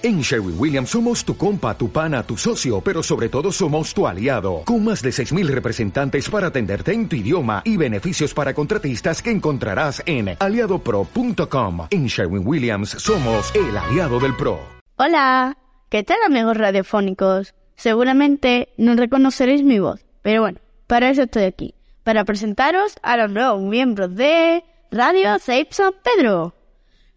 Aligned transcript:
En 0.00 0.20
Sherwin 0.20 0.54
Williams 0.56 0.90
somos 0.90 1.24
tu 1.24 1.36
compa, 1.36 1.76
tu 1.76 1.90
pana, 1.90 2.22
tu 2.22 2.36
socio, 2.36 2.80
pero 2.80 3.02
sobre 3.02 3.28
todo 3.28 3.50
somos 3.50 3.92
tu 3.92 4.06
aliado, 4.06 4.62
con 4.64 4.84
más 4.84 5.02
de 5.02 5.10
6.000 5.10 5.48
representantes 5.48 6.30
para 6.30 6.46
atenderte 6.46 6.92
en 6.92 7.08
tu 7.08 7.16
idioma 7.16 7.62
y 7.64 7.76
beneficios 7.76 8.32
para 8.32 8.54
contratistas 8.54 9.20
que 9.20 9.32
encontrarás 9.32 10.00
en 10.06 10.36
aliadopro.com. 10.38 11.88
En 11.90 12.06
Sherwin 12.06 12.46
Williams 12.46 12.90
somos 12.90 13.52
el 13.56 13.76
aliado 13.76 14.20
del 14.20 14.36
PRO. 14.36 14.60
Hola, 14.98 15.58
¿qué 15.88 16.04
tal 16.04 16.18
amigos 16.24 16.56
radiofónicos? 16.56 17.54
Seguramente 17.74 18.68
no 18.76 18.94
reconoceréis 18.94 19.64
mi 19.64 19.80
voz, 19.80 20.06
pero 20.22 20.42
bueno, 20.42 20.60
para 20.86 21.10
eso 21.10 21.22
estoy 21.22 21.42
aquí, 21.42 21.74
para 22.04 22.24
presentaros 22.24 22.94
a 23.02 23.16
los 23.16 23.32
nuevos 23.32 23.62
miembros 23.62 24.14
de 24.14 24.62
Radio 24.92 25.40
Safe 25.40 25.66
San 25.72 25.92
Pedro. 26.04 26.54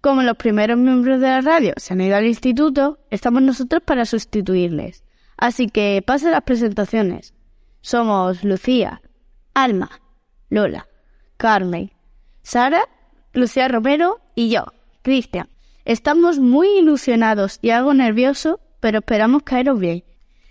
Como 0.01 0.23
los 0.23 0.35
primeros 0.35 0.79
miembros 0.79 1.21
de 1.21 1.27
la 1.27 1.41
radio 1.41 1.73
se 1.77 1.93
han 1.93 2.01
ido 2.01 2.15
al 2.15 2.25
instituto, 2.25 2.97
estamos 3.11 3.43
nosotros 3.43 3.83
para 3.85 4.05
sustituirles. 4.05 5.03
Así 5.37 5.67
que 5.67 6.03
pasen 6.05 6.31
las 6.31 6.41
presentaciones. 6.41 7.35
Somos 7.81 8.43
Lucía, 8.43 9.01
Alma, 9.53 9.91
Lola, 10.49 10.87
Carmen, 11.37 11.91
Sara, 12.41 12.81
Lucía 13.33 13.67
Romero 13.67 14.19
y 14.33 14.49
yo, 14.49 14.65
Cristian. 15.03 15.49
Estamos 15.85 16.39
muy 16.39 16.67
ilusionados 16.79 17.59
y 17.61 17.69
algo 17.69 17.93
nerviosos, 17.93 18.57
pero 18.79 18.99
esperamos 18.99 19.43
caeros 19.43 19.79
bien 19.79 20.03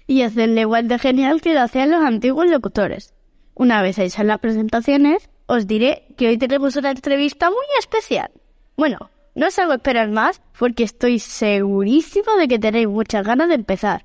y 0.06 0.22
hacerle 0.22 0.62
igual 0.62 0.86
de 0.86 0.98
genial 0.98 1.40
que 1.40 1.54
lo 1.54 1.60
hacían 1.60 1.90
los 1.90 2.04
antiguos 2.04 2.48
locutores. 2.48 3.14
Una 3.54 3.82
vez 3.82 3.98
hechas 3.98 4.26
las 4.26 4.38
presentaciones, 4.38 5.28
os 5.46 5.66
diré 5.66 6.06
que 6.16 6.28
hoy 6.28 6.38
tenemos 6.38 6.76
una 6.76 6.90
entrevista 6.90 7.50
muy 7.50 7.66
especial. 7.78 8.30
Bueno, 8.76 9.10
no 9.40 9.46
os 9.46 9.58
hago 9.58 9.72
esperar 9.72 10.10
más 10.10 10.42
porque 10.58 10.84
estoy 10.84 11.18
segurísimo 11.18 12.36
de 12.36 12.46
que 12.46 12.58
tenéis 12.58 12.88
muchas 12.88 13.26
ganas 13.26 13.48
de 13.48 13.54
empezar. 13.54 14.04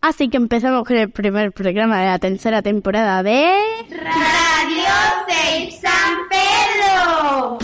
Así 0.00 0.30
que 0.30 0.38
empezamos 0.38 0.88
con 0.88 0.96
el 0.96 1.10
primer 1.10 1.52
programa 1.52 2.00
de 2.00 2.06
la 2.06 2.18
tercera 2.18 2.62
temporada 2.62 3.22
de... 3.22 3.52
Radio 3.90 4.94
Safe 5.28 5.70
San 5.72 6.16
Pedro. 6.30 7.58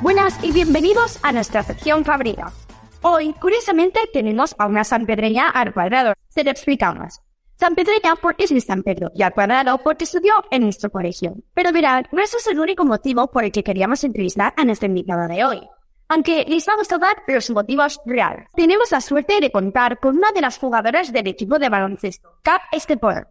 Buenas 0.00 0.38
y 0.44 0.52
bienvenidos 0.52 1.18
a 1.24 1.32
nuestra 1.32 1.64
sección 1.64 2.04
favorita. 2.04 2.52
Hoy, 3.02 3.32
curiosamente, 3.40 3.98
tenemos 4.12 4.54
a 4.58 4.66
una 4.66 4.84
sanpedreña 4.84 5.48
al 5.48 5.74
cuadrado. 5.74 6.14
Se 6.28 6.44
lo 6.44 6.52
explicamos. 6.52 7.25
San 7.58 7.74
Pedreña 7.74 8.16
porque 8.20 8.44
es 8.44 8.64
San 8.64 8.82
Pedro 8.82 9.10
y 9.14 9.22
al 9.22 9.32
cuadrado 9.32 9.78
porque 9.78 10.04
estudió 10.04 10.34
en 10.50 10.64
nuestro 10.64 10.90
colegio. 10.90 11.36
Pero 11.54 11.72
verán, 11.72 12.06
no 12.12 12.22
es 12.22 12.46
el 12.46 12.60
único 12.60 12.84
motivo 12.84 13.30
por 13.30 13.44
el 13.44 13.52
que 13.52 13.64
queríamos 13.64 14.04
entrevistar 14.04 14.52
a 14.58 14.64
nuestra 14.64 14.88
invitada 14.88 15.26
de 15.26 15.42
hoy. 15.42 15.60
Aunque 16.08 16.44
les 16.46 16.66
vamos 16.66 16.92
a 16.92 16.98
dar 16.98 17.16
los 17.26 17.48
motivos 17.50 17.98
reales. 18.04 18.46
Tenemos 18.54 18.92
la 18.92 19.00
suerte 19.00 19.40
de 19.40 19.50
contar 19.50 19.98
con 20.00 20.18
una 20.18 20.32
de 20.32 20.42
las 20.42 20.58
jugadoras 20.58 21.12
del 21.12 21.28
equipo 21.28 21.58
de 21.58 21.70
baloncesto, 21.70 22.28
Cap 22.42 22.60
Estepor. 22.72 23.28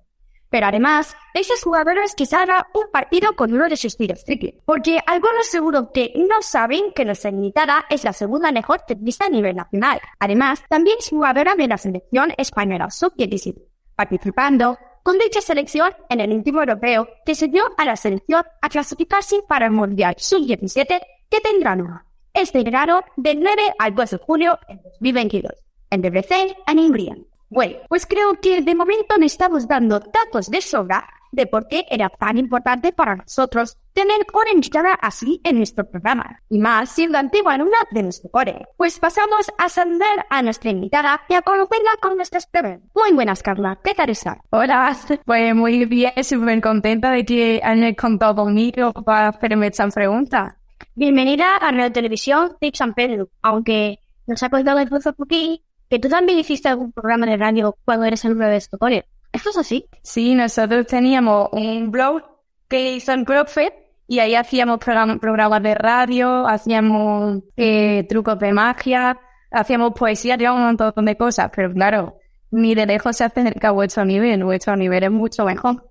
Pero 0.50 0.68
además, 0.68 1.16
esas 1.36 1.62
jugadoras 1.64 2.16
que 2.16 2.26
salga 2.26 2.68
un 2.74 2.90
partido 2.92 3.36
con 3.36 3.54
uno 3.54 3.70
de 3.70 3.78
sus 3.78 3.96
tiros 3.96 4.26
triple. 4.26 4.60
Porque 4.66 5.00
algunos 5.06 5.46
seguro 5.46 5.92
que 5.92 6.14
no 6.16 6.42
saben 6.42 6.94
que 6.94 7.06
nuestra 7.06 7.30
invitada 7.30 7.86
es 7.90 8.04
la 8.04 8.14
segunda 8.14 8.52
mejor 8.52 8.82
tenista 8.88 9.26
a 9.26 9.30
nivel 9.30 9.56
nacional. 9.56 10.02
Además, 10.20 10.64
también 10.68 10.98
es 11.00 11.10
jugadora 11.10 11.56
de 11.56 11.68
la 11.68 11.78
selección 11.78 12.34
española 12.38 12.90
sub-17 12.90 13.75
participando 13.96 14.78
con 15.04 15.18
dicha 15.18 15.42
selección 15.42 15.92
en 16.10 16.20
el 16.20 16.32
último 16.32 16.60
europeo 16.60 17.08
que 17.26 17.36
se 17.36 17.52
a 17.78 17.86
la 17.86 17.96
selección 17.96 18.44
a 18.62 18.70
clasificarse 18.70 19.42
para 19.48 19.68
el 19.68 19.72
Mundial 19.72 20.16
Sub-17 20.18 21.00
que 21.30 21.42
tendrá 21.42 21.76
lugar 21.76 22.02
este 22.34 22.64
verano 22.64 23.02
del 23.16 23.40
9 23.40 23.62
al 23.80 23.96
2 23.96 24.10
de 24.10 24.18
junio 24.18 24.60
de 24.68 24.76
2022 24.84 25.52
en 25.90 26.02
Debrecen, 26.02 26.50
en 26.68 26.80
Hungría. 26.80 27.16
Bueno, 27.56 27.78
pues 27.88 28.06
creo 28.06 28.34
que 28.42 28.62
de 28.62 28.76
momento 28.76 29.16
le 29.18 29.28
estamos 29.28 29.66
dando 29.66 30.02
datos 30.02 30.52
de 30.52 30.60
sobra 30.60 31.08
de 31.32 31.48
por 31.48 31.70
qué 31.70 31.86
era 31.90 32.10
tan 32.10 32.38
importante 32.38 32.92
para 32.92 33.16
nosotros 33.16 33.78
tener 33.94 34.26
una 34.34 34.52
invitada 34.52 34.94
así 34.96 35.40
en 35.42 35.60
nuestro 35.60 35.90
programa, 35.90 36.42
y 36.50 36.60
más 36.60 36.90
siendo 36.90 37.18
antigua 37.18 37.56
una 37.56 37.78
de 37.92 38.04
nuestro 38.04 38.30
core. 38.30 38.66
Pues 38.76 39.00
pasamos 39.00 39.50
a 39.58 39.70
saludar 39.70 40.26
a 40.30 40.42
nuestra 40.42 40.70
invitada 40.70 41.22
y 41.30 41.34
a 41.34 41.42
conocerla 41.44 41.92
con 42.02 42.18
nuestras 42.18 42.46
preguntas. 42.46 42.92
Muy 42.94 43.14
buenas, 43.14 43.42
Carla. 43.42 43.80
¿Qué 43.82 43.94
tal 43.94 44.10
estás? 44.10 44.38
Hola, 44.50 44.94
pues 45.24 45.56
muy 45.56 45.86
bien, 45.86 46.12
súper 46.26 46.60
contenta 46.60 47.10
de 47.12 47.24
que 47.24 47.62
hayan 47.64 47.96
contado 47.96 48.36
conmigo 48.36 48.92
para 48.92 49.30
hacerme 49.30 49.68
esta 49.68 49.88
pregunta. 49.88 50.58
Bienvenida 50.94 51.56
a 51.56 51.72
Radio 51.72 51.94
Televisión 51.94 52.58
de 52.60 52.72
San 52.74 52.94
Pedro, 52.94 53.30
aunque 53.42 54.00
nos 54.28 54.44
ha 54.44 54.50
contado 54.50 54.80
el 54.80 54.90
por 54.90 55.00
aquí 55.24 55.65
que 55.90 56.00
tú 56.00 56.10
también 56.10 56.40
hiciste 56.40 56.70
algún 56.70 56.92
programa 56.92 57.26
de 57.26 57.38
radio 57.38 57.78
cuando 57.86 58.06
eres 58.06 58.26
el 58.26 58.38
de 58.38 58.58
Estocolmo. 58.58 59.04
¿Esto 59.32 59.50
es 59.50 59.58
así? 59.58 59.86
Sí, 60.02 60.34
nosotros 60.34 60.88
teníamos 60.88 61.50
un 61.52 61.92
blog 61.92 62.24
que 62.68 62.94
hizo 62.94 63.12
el 63.12 63.26
profe 63.26 63.74
y 64.08 64.20
ahí 64.20 64.36
hacíamos 64.36 64.80
programas 64.80 65.64
de 65.64 65.76
radio, 65.76 66.48
hacíamos 66.48 67.44
eh, 67.58 68.06
trucos 68.08 68.40
de 68.40 68.54
magia, 68.54 69.20
hacíamos 69.52 69.94
poesía, 69.94 70.38
digamos 70.38 70.60
un 70.60 70.78
montón 70.78 71.06
de 71.06 71.18
cosas, 71.18 71.52
pero 71.56 71.74
claro, 71.74 72.18
ni 72.52 72.76
de 72.76 72.86
lejos 72.86 73.18
se 73.18 73.24
acerca 73.24 73.70
a 73.70 73.72
vuestro 73.72 74.06
nivel, 74.06 74.44
vuestro 74.44 74.76
nivel 74.76 75.04
es 75.04 75.12
mucho 75.12 75.46
mejor. 75.46 75.84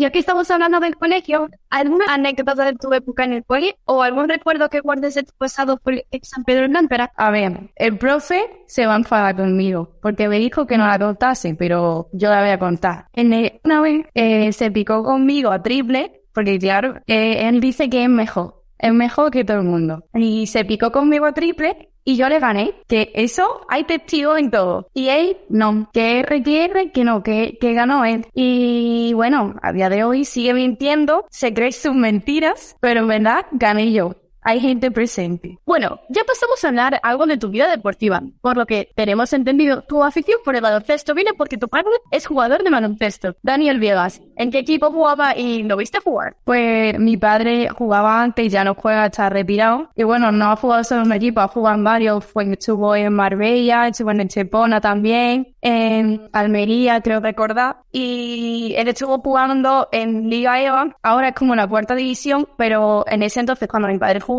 Y 0.00 0.06
aquí 0.06 0.20
estamos 0.20 0.50
hablando 0.50 0.80
del 0.80 0.96
colegio. 0.96 1.50
¿Alguna 1.68 2.06
anécdota 2.08 2.64
de 2.64 2.72
tu 2.72 2.90
época 2.94 3.24
en 3.24 3.34
el 3.34 3.44
colegio 3.44 3.74
o 3.84 4.02
algún 4.02 4.30
recuerdo 4.30 4.70
que 4.70 4.80
guardes 4.80 5.14
de 5.14 5.24
tu 5.24 5.32
pasado 5.36 5.76
por 5.76 5.92
San 6.22 6.42
Pedro 6.44 6.66
Lámpara? 6.68 7.12
A 7.16 7.30
ver, 7.30 7.68
el 7.76 7.98
profe 7.98 8.46
se 8.66 8.86
va 8.86 8.94
a 8.94 8.96
enfadar 8.96 9.36
conmigo 9.36 9.98
porque 10.00 10.26
me 10.26 10.38
dijo 10.38 10.66
que 10.66 10.78
no 10.78 10.86
la 10.86 10.98
contase, 10.98 11.54
pero 11.54 12.08
yo 12.14 12.30
la 12.30 12.40
voy 12.40 12.48
a 12.48 12.58
contar. 12.58 13.08
En 13.12 13.30
una 13.62 13.82
vez 13.82 14.06
eh, 14.14 14.50
se 14.54 14.70
picó 14.70 15.04
conmigo 15.04 15.50
a 15.50 15.62
triple 15.62 16.22
porque 16.32 16.58
claro, 16.58 16.94
eh, 17.06 17.46
él 17.46 17.60
dice 17.60 17.90
que 17.90 18.04
es 18.04 18.08
mejor. 18.08 18.54
Es 18.78 18.94
mejor 18.94 19.30
que 19.30 19.44
todo 19.44 19.58
el 19.58 19.64
mundo. 19.64 20.04
Y 20.14 20.46
se 20.46 20.64
picó 20.64 20.90
conmigo 20.90 21.26
a 21.26 21.32
triple 21.32 21.89
y 22.04 22.16
yo 22.16 22.28
le 22.28 22.38
gané. 22.38 22.74
Que 22.86 23.10
eso 23.14 23.66
hay 23.68 23.84
testigos 23.84 24.38
en 24.38 24.50
todo. 24.50 24.88
Y 24.94 25.08
él 25.08 25.36
no, 25.48 25.88
que 25.92 26.22
requiere 26.22 26.90
que 26.92 27.04
no, 27.04 27.22
que, 27.22 27.58
que 27.60 27.74
ganó 27.74 28.04
él. 28.04 28.26
Y 28.34 29.12
bueno, 29.14 29.54
a 29.62 29.72
día 29.72 29.88
de 29.88 30.04
hoy 30.04 30.24
sigue 30.24 30.54
mintiendo, 30.54 31.26
se 31.30 31.54
cree 31.54 31.72
sus 31.72 31.94
mentiras, 31.94 32.76
pero 32.80 33.00
en 33.00 33.08
verdad 33.08 33.46
gané 33.52 33.92
yo 33.92 34.14
hay 34.42 34.60
gente 34.60 34.90
presente. 34.90 35.58
Bueno, 35.66 36.00
ya 36.08 36.24
pasamos 36.24 36.62
a 36.64 36.68
hablar 36.68 37.00
algo 37.02 37.26
de 37.26 37.38
tu 37.38 37.50
vida 37.50 37.70
deportiva, 37.70 38.22
por 38.40 38.56
lo 38.56 38.66
que 38.66 38.90
tenemos 38.94 39.32
entendido 39.32 39.82
tu 39.82 40.02
afición 40.02 40.38
por 40.44 40.54
el 40.54 40.62
baloncesto 40.62 41.14
viene 41.14 41.32
porque 41.36 41.58
tu 41.58 41.68
padre 41.68 41.90
es 42.10 42.26
jugador 42.26 42.62
de 42.62 42.70
baloncesto. 42.70 43.36
Daniel 43.42 43.78
Viegas, 43.78 44.20
¿en 44.36 44.50
qué 44.50 44.58
equipo 44.58 44.90
jugaba 44.90 45.36
y 45.36 45.62
lo 45.62 45.76
viste 45.76 45.98
jugar? 46.00 46.36
Pues 46.44 46.98
mi 46.98 47.16
padre 47.16 47.68
jugaba 47.68 48.22
antes 48.22 48.46
y 48.46 48.48
ya 48.48 48.64
no 48.64 48.74
juega, 48.74 49.06
está 49.06 49.28
retirado. 49.28 49.90
Y 49.94 50.04
bueno, 50.04 50.32
no 50.32 50.50
ha 50.50 50.56
jugado 50.56 50.84
solo 50.84 51.02
en 51.02 51.06
un 51.08 51.12
equipo, 51.12 51.40
ha 51.40 51.48
jugado 51.48 51.76
en 51.76 51.84
varios. 51.84 52.24
Fue, 52.24 52.50
estuvo 52.52 52.94
en 52.94 53.12
Marbella, 53.12 53.88
estuvo 53.88 54.10
en 54.10 54.28
Chepona 54.28 54.80
también, 54.80 55.54
en 55.60 56.28
Almería, 56.32 57.00
creo 57.00 57.20
recordar. 57.20 57.76
Y 57.92 58.74
él 58.76 58.88
estuvo 58.88 59.18
jugando 59.18 59.88
en 59.92 60.30
Liga 60.30 60.60
EVA, 60.60 60.96
ahora 61.02 61.28
es 61.28 61.34
como 61.34 61.54
la 61.54 61.66
cuarta 61.66 61.94
división, 61.94 62.48
pero 62.56 63.04
en 63.08 63.22
ese 63.22 63.40
entonces 63.40 63.68
cuando 63.68 63.88
mi 63.88 63.98
padre 63.98 64.20
jugaba 64.20 64.30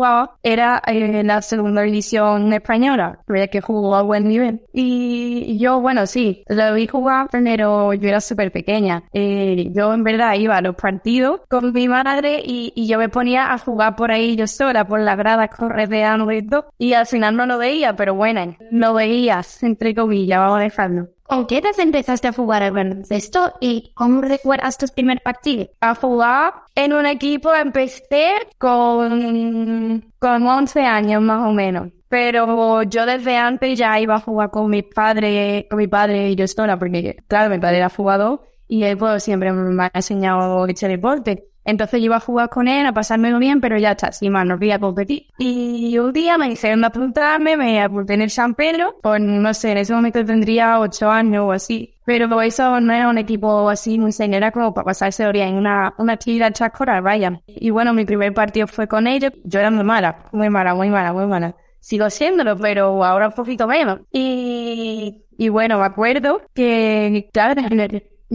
era 0.42 0.82
en 0.86 1.26
la 1.26 1.42
segunda 1.42 1.82
división 1.82 2.52
española, 2.52 3.18
que 3.50 3.60
jugó 3.60 3.94
a 3.96 4.02
buen 4.02 4.28
nivel. 4.28 4.62
Y 4.72 5.58
yo, 5.58 5.80
bueno, 5.80 6.06
sí, 6.06 6.44
lo 6.48 6.74
vi 6.74 6.86
jugar, 6.86 7.28
pero 7.30 7.92
yo 7.94 8.08
era 8.08 8.20
súper 8.20 8.52
pequeña. 8.52 9.04
Eh, 9.12 9.70
yo 9.74 9.92
en 9.92 10.04
verdad 10.04 10.34
iba 10.34 10.56
a 10.56 10.62
los 10.62 10.76
partidos 10.76 11.40
con 11.48 11.72
mi 11.72 11.88
madre 11.88 12.42
y, 12.44 12.72
y, 12.74 12.86
yo 12.86 12.98
me 12.98 13.08
ponía 13.08 13.52
a 13.52 13.58
jugar 13.58 13.96
por 13.96 14.10
ahí 14.10 14.36
yo 14.36 14.46
sola, 14.46 14.86
por 14.86 15.00
las 15.00 15.16
gradas 15.16 15.50
correteando 15.56 16.30
y 16.32 16.46
todo. 16.46 16.66
Y 16.78 16.92
al 16.94 17.06
final 17.06 17.36
no 17.36 17.46
lo 17.46 17.58
veía, 17.58 17.96
pero 17.96 18.14
bueno, 18.14 18.56
lo 18.70 18.94
veías, 18.94 19.62
entre 19.62 19.94
comillas, 19.94 20.38
vamos 20.38 20.58
a 20.58 20.62
dejarlo. 20.62 21.08
¿Con 21.24 21.46
qué 21.46 21.58
edad 21.58 21.78
empezaste 21.78 22.28
a 22.28 22.32
jugar 22.32 22.62
al 22.62 22.72
baloncesto 22.72 23.52
y 23.60 23.92
cómo 23.94 24.20
recuerdas 24.20 24.76
tus 24.76 24.90
primer 24.90 25.20
partidos? 25.22 25.68
A 25.80 25.94
jugar 25.94 26.52
en 26.74 26.92
un 26.92 27.06
equipo 27.06 27.54
empecé 27.54 28.32
con, 28.58 30.12
con 30.18 30.46
11 30.46 30.80
años 30.82 31.22
más 31.22 31.48
o 31.48 31.52
menos. 31.52 31.88
Pero 32.08 32.82
yo 32.82 33.06
desde 33.06 33.36
antes 33.38 33.78
ya 33.78 33.98
iba 33.98 34.16
a 34.16 34.20
jugar 34.20 34.50
con 34.50 34.68
mi 34.68 34.82
padre, 34.82 35.66
con 35.70 35.78
mi 35.78 35.88
padre 35.88 36.30
y 36.30 36.36
yo 36.36 36.46
sola, 36.46 36.78
porque 36.78 37.16
claro, 37.26 37.48
mi 37.48 37.58
padre 37.58 37.78
era 37.78 37.88
jugador 37.88 38.42
y 38.68 38.84
él 38.84 38.98
pues, 38.98 39.22
siempre 39.22 39.52
me 39.52 39.84
ha 39.84 39.90
enseñado 39.94 40.66
este 40.66 40.88
deporte. 40.88 41.51
Entonces 41.64 42.00
yo 42.00 42.06
iba 42.06 42.16
a 42.16 42.20
jugar 42.20 42.48
con 42.48 42.68
él, 42.68 42.86
a 42.86 42.92
pasármelo 42.92 43.38
bien, 43.38 43.60
pero 43.60 43.78
ya 43.78 43.92
está, 43.92 44.12
sin 44.12 44.32
más, 44.32 44.46
no 44.46 44.58
voy 44.58 44.72
a 44.72 44.78
competir. 44.78 45.26
Y 45.38 45.96
un 45.98 46.12
día 46.12 46.38
me 46.38 46.48
hicieron 46.50 46.84
apuntarme, 46.84 47.56
me 47.56 47.80
apunté 47.80 48.14
en 48.14 48.22
el 48.22 48.30
San 48.30 48.54
Pedro, 48.54 48.96
pues 49.02 49.20
no 49.20 49.54
sé, 49.54 49.72
en 49.72 49.78
ese 49.78 49.94
momento 49.94 50.24
tendría 50.24 50.80
ocho 50.80 51.10
años 51.10 51.44
o 51.46 51.52
así. 51.52 51.94
Pero 52.04 52.40
eso 52.42 52.80
no 52.80 52.92
era 52.92 53.08
un 53.08 53.18
equipo 53.18 53.68
así 53.68 53.98
muy 53.98 54.10
señora 54.10 54.50
como 54.50 54.74
para 54.74 54.86
pasarse 54.86 55.24
horas 55.24 55.48
en 55.48 55.54
una, 55.54 55.94
una 55.98 56.14
actividad 56.14 56.52
chascora, 56.52 57.00
vaya. 57.00 57.40
Y 57.46 57.70
bueno, 57.70 57.94
mi 57.94 58.04
primer 58.04 58.34
partido 58.34 58.66
fue 58.66 58.88
con 58.88 59.06
ellos. 59.06 59.32
Yo 59.44 59.60
era 59.60 59.70
muy 59.70 59.84
mala, 59.84 60.24
muy 60.32 60.50
mala, 60.50 60.74
muy 60.74 60.88
mala, 60.90 61.12
muy 61.12 61.26
mala 61.26 61.54
sigo 61.82 62.08
siéndolo, 62.10 62.56
pero 62.56 63.04
ahora 63.04 63.28
un 63.28 63.34
poquito 63.34 63.66
menos. 63.66 64.00
Y, 64.12 65.24
y 65.36 65.48
bueno, 65.48 65.78
me 65.78 65.84
acuerdo 65.84 66.40
que, 66.54 67.28
claro, 67.32 67.60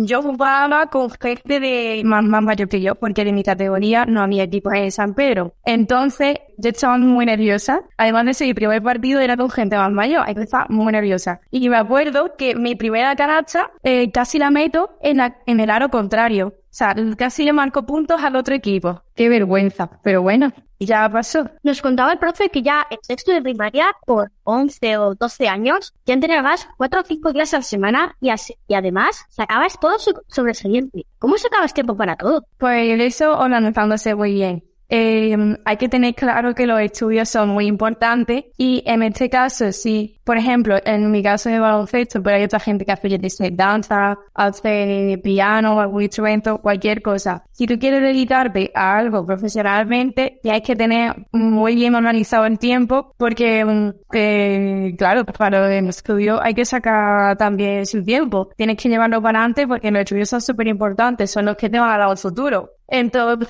yo 0.06 0.22
jugaba 0.22 0.88
con 0.88 1.10
gente 1.10 1.60
de 1.60 2.04
más, 2.06 2.24
más 2.24 2.44
mayor 2.44 2.70
que 2.70 2.82
yo, 2.82 2.94
porque 2.96 3.22
en 3.22 3.34
mi 3.34 3.44
categoría 3.44 4.06
no 4.06 4.22
había 4.22 4.44
equipos 4.44 4.74
en 4.74 4.92
San 4.92 5.16
Pedro. 5.16 5.56
Entonces, 5.66 6.38
yo 6.58 6.70
estaba 6.70 7.00
muy 7.00 7.26
nerviosa. 7.26 7.82
Además 7.98 8.26
de 8.26 8.34
ser 8.36 8.48
mi 8.48 8.54
primer 8.54 8.84
partido 8.84 9.20
era 9.20 9.36
con 9.36 9.50
gente 9.50 9.76
más 9.76 9.92
mayor, 9.92 10.22
entonces 10.28 10.46
estaba 10.46 10.68
muy 10.70 10.92
nerviosa. 10.94 11.42
Y 11.50 11.68
me 11.70 11.78
acuerdo 11.78 12.36
que 12.38 12.56
mi 12.56 12.76
primera 12.76 13.16
canasta 13.16 13.72
eh, 13.82 14.12
casi 14.12 14.38
la 14.38 14.52
meto 14.52 14.92
en, 15.02 15.18
la, 15.18 15.38
en 15.48 15.60
el 15.60 15.72
aro 15.72 15.90
contrario. 15.90 16.54
O 16.78 16.80
sea, 16.80 16.96
casi 17.18 17.44
le 17.44 17.54
marco 17.54 17.88
puntos 17.88 18.22
al 18.22 18.36
otro 18.36 18.54
equipo. 18.54 19.02
Qué 19.16 19.30
vergüenza. 19.30 19.90
Pero 20.04 20.22
bueno, 20.22 20.54
ya 20.80 21.10
pasó. 21.10 21.50
Nos 21.64 21.82
contaba 21.82 22.12
el 22.12 22.20
profe 22.20 22.50
que 22.50 22.62
ya 22.62 22.86
en 22.92 23.00
sexto 23.02 23.32
de 23.32 23.42
primaria, 23.42 23.88
por 24.06 24.32
11 24.44 24.98
o 25.00 25.16
12 25.16 25.48
años, 25.48 25.96
ya 26.06 26.14
entrenabas 26.14 26.70
4 26.78 27.02
o 27.02 27.04
5 27.04 27.34
días 27.34 27.56
a 27.56 27.58
la 27.58 27.64
semana 27.64 28.16
y, 28.22 28.30
así, 28.30 28.54
y 28.68 28.76
además 28.76 29.26
sacabas 29.30 29.80
todo 29.80 29.96
sobresaliente. 30.28 31.08
¿Cómo 31.18 31.40
sacabas 31.40 31.74
tiempo 31.74 31.98
para 31.98 32.16
todo? 32.16 32.46
Pues 32.60 33.00
eso 33.02 33.40
organizándose 33.40 34.14
muy 34.14 34.34
bien. 34.34 34.64
Eh, 34.90 35.36
hay 35.66 35.78
que 35.78 35.90
tener 35.90 36.16
claro 36.16 36.56
que 36.56 36.66
los 36.66 36.80
estudios 36.80 37.30
son 37.30 37.50
muy 37.50 37.68
importantes 37.68 38.46
y 38.58 38.84
en 38.86 39.04
este 39.04 39.30
caso, 39.30 39.72
si, 39.72 40.20
por 40.24 40.38
ejemplo, 40.38 40.78
en 40.86 41.12
mi 41.12 41.22
caso 41.22 41.50
de 41.50 41.60
baloncesto, 41.60 42.24
pero 42.24 42.38
hay 42.38 42.44
otra 42.44 42.60
gente 42.60 42.86
que 42.86 42.92
hace, 42.94 43.18
dice, 43.18 43.52
danza, 43.52 44.18
hace 44.34 45.20
piano, 45.24 45.80
algún 45.80 46.04
instrumento, 46.04 46.60
cualquier 46.60 47.02
cosa. 47.02 47.44
Si 47.52 47.68
tú 47.68 47.78
quieres 47.80 48.02
dedicarte 48.02 48.72
a 48.74 48.98
algo 48.98 49.26
profesionalmente, 49.26 50.40
tienes 50.42 50.62
que 50.62 50.76
tener 50.76 51.16
muy 51.32 51.76
bien 51.76 51.96
organizado 51.96 52.46
el 52.46 52.58
tiempo 52.60 53.14
porque, 53.18 53.94
eh, 54.14 54.96
claro, 54.98 55.26
para 55.26 55.78
el 55.78 55.88
estudio 55.90 56.42
hay 56.42 56.54
que 56.54 56.66
sacar 56.66 57.38
también 57.38 57.86
su 57.86 58.04
tiempo. 58.04 58.50
Tienes 58.56 58.78
que 58.78 58.90
llevarlo 58.90 59.22
para 59.22 59.40
adelante 59.40 59.68
porque 59.68 59.92
los 59.92 60.02
estudios 60.02 60.30
son 60.30 60.42
súper 60.42 60.68
importantes, 60.68 61.32
son 61.32 61.46
los 61.46 61.58
que 61.58 61.70
te 61.70 61.80
van 61.80 61.90
a 61.90 61.98
dar 61.98 62.12
el 62.12 62.18
futuro. 62.18 62.77
Entonces, 62.88 63.48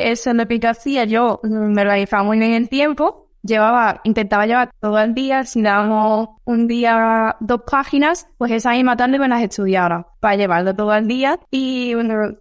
eso 0.00 0.32
que 0.60 0.66
hacía. 0.66 1.04
Yo 1.04 1.40
me 1.42 1.82
organizaba 1.82 2.22
muy 2.22 2.38
bien 2.38 2.52
el 2.52 2.68
tiempo. 2.68 3.26
Llevaba, 3.42 4.00
intentaba 4.02 4.46
llevar 4.46 4.70
todo 4.80 4.98
el 4.98 5.14
día. 5.14 5.44
Si 5.44 5.62
dábamos 5.62 6.30
un 6.44 6.66
día 6.66 7.36
dos 7.40 7.62
páginas, 7.70 8.26
pues 8.36 8.50
esa 8.50 8.72
misma 8.72 8.96
tarde 8.96 9.18
me 9.18 9.28
las 9.28 9.42
estudiara 9.42 10.06
para 10.20 10.36
llevarlo 10.36 10.74
todo 10.74 10.92
el 10.94 11.06
día. 11.06 11.38
Y, 11.50 11.94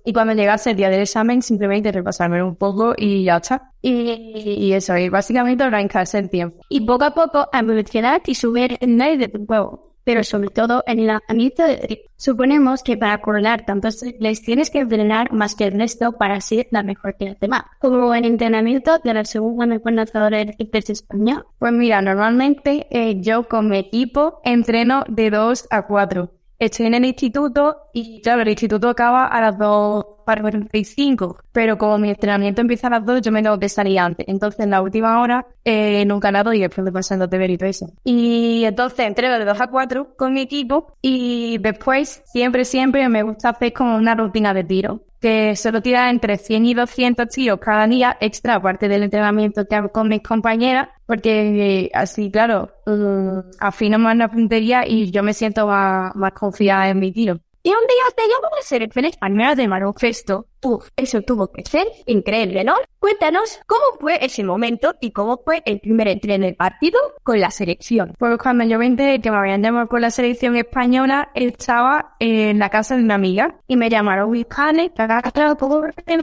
y 0.06 0.14
cuando 0.14 0.34
llegase 0.34 0.72
el 0.72 0.78
día 0.78 0.90
del 0.90 1.02
examen, 1.02 1.42
simplemente 1.42 1.92
repasarme 1.92 2.42
un 2.42 2.56
poco 2.56 2.94
y 2.98 3.24
ya 3.24 3.38
está. 3.38 3.72
Y, 3.82 4.58
y 4.58 4.74
eso, 4.74 4.98
y 4.98 5.10
básicamente 5.10 5.64
organizarse 5.64 6.18
el 6.18 6.30
tiempo. 6.30 6.62
Y 6.68 6.82
poco 6.82 7.06
a 7.06 7.12
poco 7.14 7.48
evolucionar 7.54 8.22
y 8.26 8.34
subir 8.34 8.78
el 8.82 8.98
nivel 8.98 9.20
de 9.20 9.28
tu 9.28 9.46
juego 9.46 9.97
pero 10.08 10.24
sobre 10.24 10.48
todo 10.48 10.86
en 10.88 11.00
el 11.00 11.08
lanzamiento 11.08 11.64
de 11.64 12.06
Suponemos 12.16 12.82
que 12.82 12.96
para 12.96 13.20
coronar 13.20 13.66
tantos 13.66 14.02
les 14.20 14.42
tienes 14.42 14.70
que 14.70 14.80
entrenar 14.80 15.34
más 15.34 15.54
que 15.54 15.66
el 15.66 15.78
resto 15.78 16.14
para 16.14 16.40
ser 16.40 16.68
la 16.72 16.82
mejor 16.82 17.18
que 17.18 17.26
los 17.26 17.40
demás. 17.42 17.66
Como 17.82 18.16
en 18.16 18.24
entrenamiento 18.24 19.00
de 19.00 19.14
la 19.14 19.26
segunda 19.26 19.66
mejor 19.66 19.92
lanzadora 19.92 20.38
de 20.38 20.56
España. 20.88 21.46
Pues 21.60 21.74
mira, 21.74 22.02
normalmente 22.02 22.88
eh, 22.90 23.20
yo 23.20 23.50
con 23.50 23.68
mi 23.68 23.80
equipo 23.80 24.40
entreno 24.46 25.04
de 25.10 25.30
2 25.30 25.68
a 25.72 25.86
4 25.86 26.32
estoy 26.58 26.86
en 26.86 26.94
el 26.94 27.06
instituto 27.06 27.90
y 27.94 28.22
claro, 28.22 28.44
el 28.44 28.48
instituto 28.48 28.88
acaba 28.88 29.28
a 29.28 29.42
las 29.42 29.58
2 29.58 30.06
para 30.28 30.42
45, 30.42 31.38
pero 31.54 31.78
como 31.78 31.98
mi 31.98 32.10
entrenamiento 32.10 32.60
empieza 32.60 32.88
a 32.88 32.90
las 32.90 33.06
2, 33.06 33.22
yo 33.22 33.32
me 33.32 33.42
que 33.58 33.70
salir 33.70 33.98
antes. 33.98 34.28
Entonces, 34.28 34.60
en 34.60 34.72
la 34.72 34.82
última 34.82 35.22
hora, 35.22 35.46
eh, 35.64 36.04
nunca 36.06 36.34
nado 36.34 36.52
y 36.52 36.60
después 36.60 36.84
de 36.84 36.92
pasando 36.92 37.28
de 37.28 37.38
ver 37.38 37.50
y 37.50 37.58
todo 37.58 37.70
eso. 37.70 37.90
Y 38.04 38.66
entonces 38.66 39.00
entreno 39.08 39.40
de 39.40 39.46
2 39.46 39.62
a 39.62 39.68
4 39.68 40.16
con 40.18 40.34
mi 40.34 40.42
equipo 40.42 40.98
y 41.02 41.60
después, 41.60 42.24
siempre, 42.26 42.66
siempre 42.66 43.08
me 43.08 43.24
gusta 43.24 43.50
hacer 43.50 43.72
como 43.72 43.96
una 43.96 44.16
rutina 44.16 44.54
de 44.54 44.66
tiro 44.66 45.02
que 45.22 45.56
solo 45.56 45.82
tira 45.82 46.10
entre 46.10 46.38
100 46.38 46.66
y 46.66 46.74
200 46.74 47.28
tiros 47.30 47.60
cada 47.60 47.88
día 47.88 48.18
extra, 48.20 48.56
aparte 48.56 48.88
del 48.88 49.04
entrenamiento 49.04 49.66
que 49.66 49.76
hago 49.76 49.90
con 49.90 50.10
mis 50.10 50.22
compañeras, 50.22 50.90
porque 51.06 51.86
eh, 51.86 51.92
así, 51.94 52.30
claro, 52.30 52.70
um, 52.86 53.42
afino 53.60 53.98
más 53.98 54.16
la 54.18 54.30
puntería 54.30 54.88
y 54.88 55.10
yo 55.10 55.24
me 55.24 55.34
siento 55.34 55.68
más, 55.68 56.16
más 56.16 56.34
confiada 56.34 56.90
en 56.90 57.00
mi 57.00 57.12
tiro. 57.12 57.40
Y 57.68 57.70
un 57.70 57.86
día 57.86 58.06
te 58.16 58.26
llamo 58.26 58.48
a 58.58 58.62
ser 58.62 58.82
el 58.82 59.06
española 59.08 59.54
de 59.54 59.68
baloncesto 59.68 60.48
Uf, 60.64 60.90
eso 60.96 61.22
tuvo 61.22 61.52
que 61.52 61.64
ser 61.66 61.88
increíble, 62.06 62.64
¿no? 62.64 62.74
Cuéntanos 63.00 63.60
cómo 63.68 63.84
fue 64.00 64.26
ese 64.26 64.44
momento 64.44 64.96
y 65.00 65.12
cómo 65.12 65.40
fue 65.46 65.62
el 65.66 65.80
primer 65.80 66.08
entreno 66.08 66.46
del 66.46 66.56
partido 66.56 67.00
con 67.24 67.40
la 67.40 67.52
selección. 67.52 68.14
Pues 68.18 68.38
cuando 68.38 68.64
yo 68.64 68.80
me 68.80 68.88
enteré 68.88 69.22
que 69.22 69.30
me 69.30 69.38
habían 69.38 69.62
llamado 69.62 69.88
con 69.88 70.02
la 70.02 70.10
selección 70.10 70.56
española, 70.56 71.30
estaba 71.36 72.16
en 72.20 72.58
la 72.58 72.70
casa 72.70 72.98
de 72.98 73.04
una 73.04 73.16
amiga 73.16 73.60
y 73.68 73.78
me 73.78 73.90
llamaron, 73.90 74.32
Wiscane, 74.32 74.92
que 74.92 75.08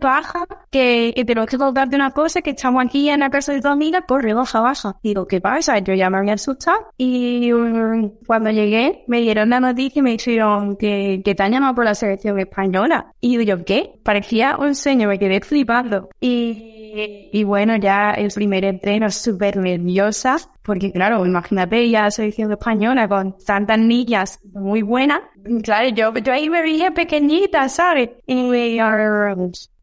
baja, 0.01 0.47
que, 0.71 1.13
que 1.15 1.25
tengo 1.25 1.47
que 1.47 1.57
contarte 1.57 1.95
una 1.95 2.11
cosa, 2.11 2.43
que 2.43 2.51
estamos 2.51 2.85
aquí 2.85 3.09
en 3.09 3.21
la 3.21 3.31
casa 3.31 3.53
de 3.53 3.61
tu 3.61 3.69
amiga, 3.69 4.03
corre, 4.03 4.35
baja, 4.35 4.61
baja. 4.61 4.97
Digo, 5.03 5.27
¿qué 5.27 5.41
pasa? 5.41 5.79
Yo 5.79 5.95
ya 5.95 6.11
me 6.11 6.19
había 6.19 6.35
asustado 6.35 6.89
y 6.99 7.53
um, 7.53 8.11
cuando 8.27 8.51
llegué 8.51 9.05
me 9.07 9.21
dieron 9.21 9.51
la 9.51 9.61
noticia 9.61 10.01
y 10.01 10.03
me 10.03 10.11
dijeron 10.11 10.77
que, 10.77 11.23
que 11.25 11.35
te 11.35 11.43
han 11.43 11.53
llamado 11.53 11.77
por 11.77 11.85
la 11.85 11.95
selección 11.95 12.39
española. 12.39 13.13
Y 13.21 13.45
yo, 13.45 13.65
¿qué? 13.65 14.01
Parecía 14.25 14.57
un 14.57 14.75
sueño, 14.75 15.09
me 15.09 15.19
quedé 15.19 15.41
flipando. 15.41 16.09
Y, 16.21 17.29
y 17.33 17.45
bueno, 17.45 17.77
ya 17.77 18.13
el 18.13 18.31
primer 18.31 18.65
entreno 18.65 19.11
súper 19.11 19.59
nerviosa, 19.59 20.37
porque 20.63 20.91
claro, 20.93 21.27
imagínate 21.27 21.91
ya 21.91 22.11
soy 22.11 22.27
diciendo 22.27 22.55
española 22.55 23.07
con 23.07 23.37
tantas 23.45 23.79
niñas 23.79 24.41
muy 24.55 24.81
buenas. 24.83 25.21
Claro, 25.63 25.91
yo, 25.91 26.15
yo 26.15 26.33
ahí 26.33 26.49
me 26.49 26.63
veía 26.63 26.93
pequeñita, 26.93 27.69
¿sabes? 27.69 28.11
Y, 28.27 28.79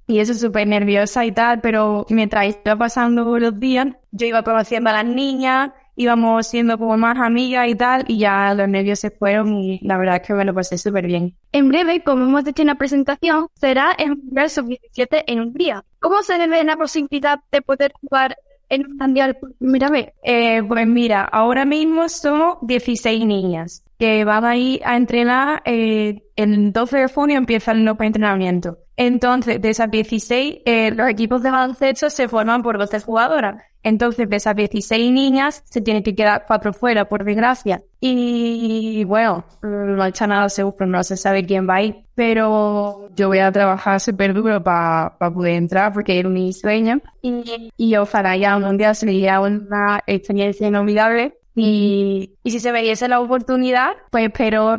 y 0.08 0.20
eso 0.20 0.34
súper 0.34 0.68
nerviosa 0.68 1.24
y 1.24 1.32
tal, 1.32 1.62
pero 1.62 2.08
mientras 2.10 2.58
iba 2.66 2.76
pasando 2.76 3.38
los 3.38 3.60
días, 3.60 3.90
yo 4.12 4.26
iba 4.26 4.44
conociendo 4.44 4.90
a 4.90 4.94
las 4.94 5.06
niñas, 5.06 5.72
íbamos 5.96 6.48
siendo 6.48 6.78
como 6.78 6.98
más 6.98 7.18
amigas 7.18 7.68
y 7.68 7.76
tal, 7.76 8.06
y 8.08 8.20
ya 8.20 8.54
los 8.54 8.68
nervios 8.68 9.00
se 9.00 9.12
fueron 9.12 9.56
y 9.56 9.80
la 9.84 9.98
verdad 9.98 10.18
es 10.18 10.28
que 10.28 10.34
me 10.34 10.46
lo 10.46 10.54
pasé 10.54 10.78
súper 10.78 11.08
bien. 11.08 11.36
En 11.52 11.70
breve, 11.70 12.04
como 12.04 12.24
hemos 12.24 12.44
dicho 12.44 12.62
en 12.62 12.68
la 12.68 12.76
presentación, 12.76 13.48
será 13.56 13.92
el 13.98 14.18
Mundial 14.18 14.50
Sub-17 14.50 15.24
en 15.28 15.42
Hungría. 15.42 15.84
¿Cómo 16.00 16.22
se 16.24 16.38
debe 16.38 16.64
la 16.64 16.78
posibilidad 16.78 17.40
de 17.52 17.62
poder 17.62 17.94
jugar 18.02 18.38
en 18.70 18.86
un 18.86 18.98
Mundial 18.98 19.36
por 19.36 19.54
primera 19.56 19.90
vez? 19.90 20.14
Eh, 20.24 20.64
pues 20.64 20.88
mira, 20.88 21.24
ahora 21.24 21.66
mismo 21.66 22.08
somos 22.10 22.58
16 22.62 23.26
niñas 23.26 23.84
que 24.02 24.26
van 24.26 24.44
a 24.46 24.58
ir 24.58 24.82
a 24.84 24.98
entrenar 24.98 25.62
eh, 25.64 26.24
el 26.36 26.74
12 26.74 26.98
de 26.98 27.08
junio 27.08 27.38
empieza 27.38 27.72
el 27.72 27.84
nuevo 27.84 28.04
entrenamiento. 28.04 28.80
Entonces, 28.98 29.62
de 29.62 29.70
esas 29.70 29.92
16, 29.92 30.62
eh, 30.66 30.90
los 30.90 31.08
equipos 31.08 31.44
de 31.44 31.52
baloncesto 31.52 32.10
se 32.10 32.28
forman 32.28 32.64
por 32.64 32.80
12 32.80 33.00
jugadoras. 33.02 33.62
Entonces, 33.84 34.28
de 34.28 34.36
esas 34.38 34.56
16 34.56 35.12
niñas, 35.12 35.62
se 35.66 35.82
tienen 35.82 36.02
que 36.02 36.16
quedar 36.16 36.46
cuatro 36.48 36.74
fuera, 36.74 37.08
por 37.08 37.24
desgracia. 37.24 37.84
Y 38.00 39.04
bueno, 39.04 39.46
no 39.62 40.04
hecho 40.04 40.26
nada 40.26 40.50
seguro, 40.50 40.88
no 40.88 41.04
se 41.04 41.16
sabe 41.16 41.46
quién 41.46 41.70
va 41.70 41.76
a 41.76 41.84
ir. 41.84 42.04
Pero 42.16 43.08
yo 43.16 43.28
voy 43.28 43.38
a 43.38 43.52
trabajar 43.52 44.00
súper 44.00 44.34
duro 44.34 44.64
para 44.64 45.16
poder 45.20 45.54
entrar 45.58 45.94
porque 45.94 46.20
es 46.20 46.26
mi 46.26 46.54
sueño. 46.54 47.02
Y, 47.22 47.70
y 47.78 47.96
ojalá 47.98 48.36
ya 48.36 48.58
un 48.58 48.78
día 48.78 48.96
sería 48.96 49.42
una 49.42 50.02
experiencia 50.08 50.68
inolvidable 50.68 51.38
y, 51.56 52.36
y 52.44 52.52
si 52.52 52.60
se 52.60 52.72
me 52.72 52.82
diese 52.82 53.08
la 53.08 53.20
oportunidad, 53.20 53.92
pues 54.10 54.26
espero 54.26 54.78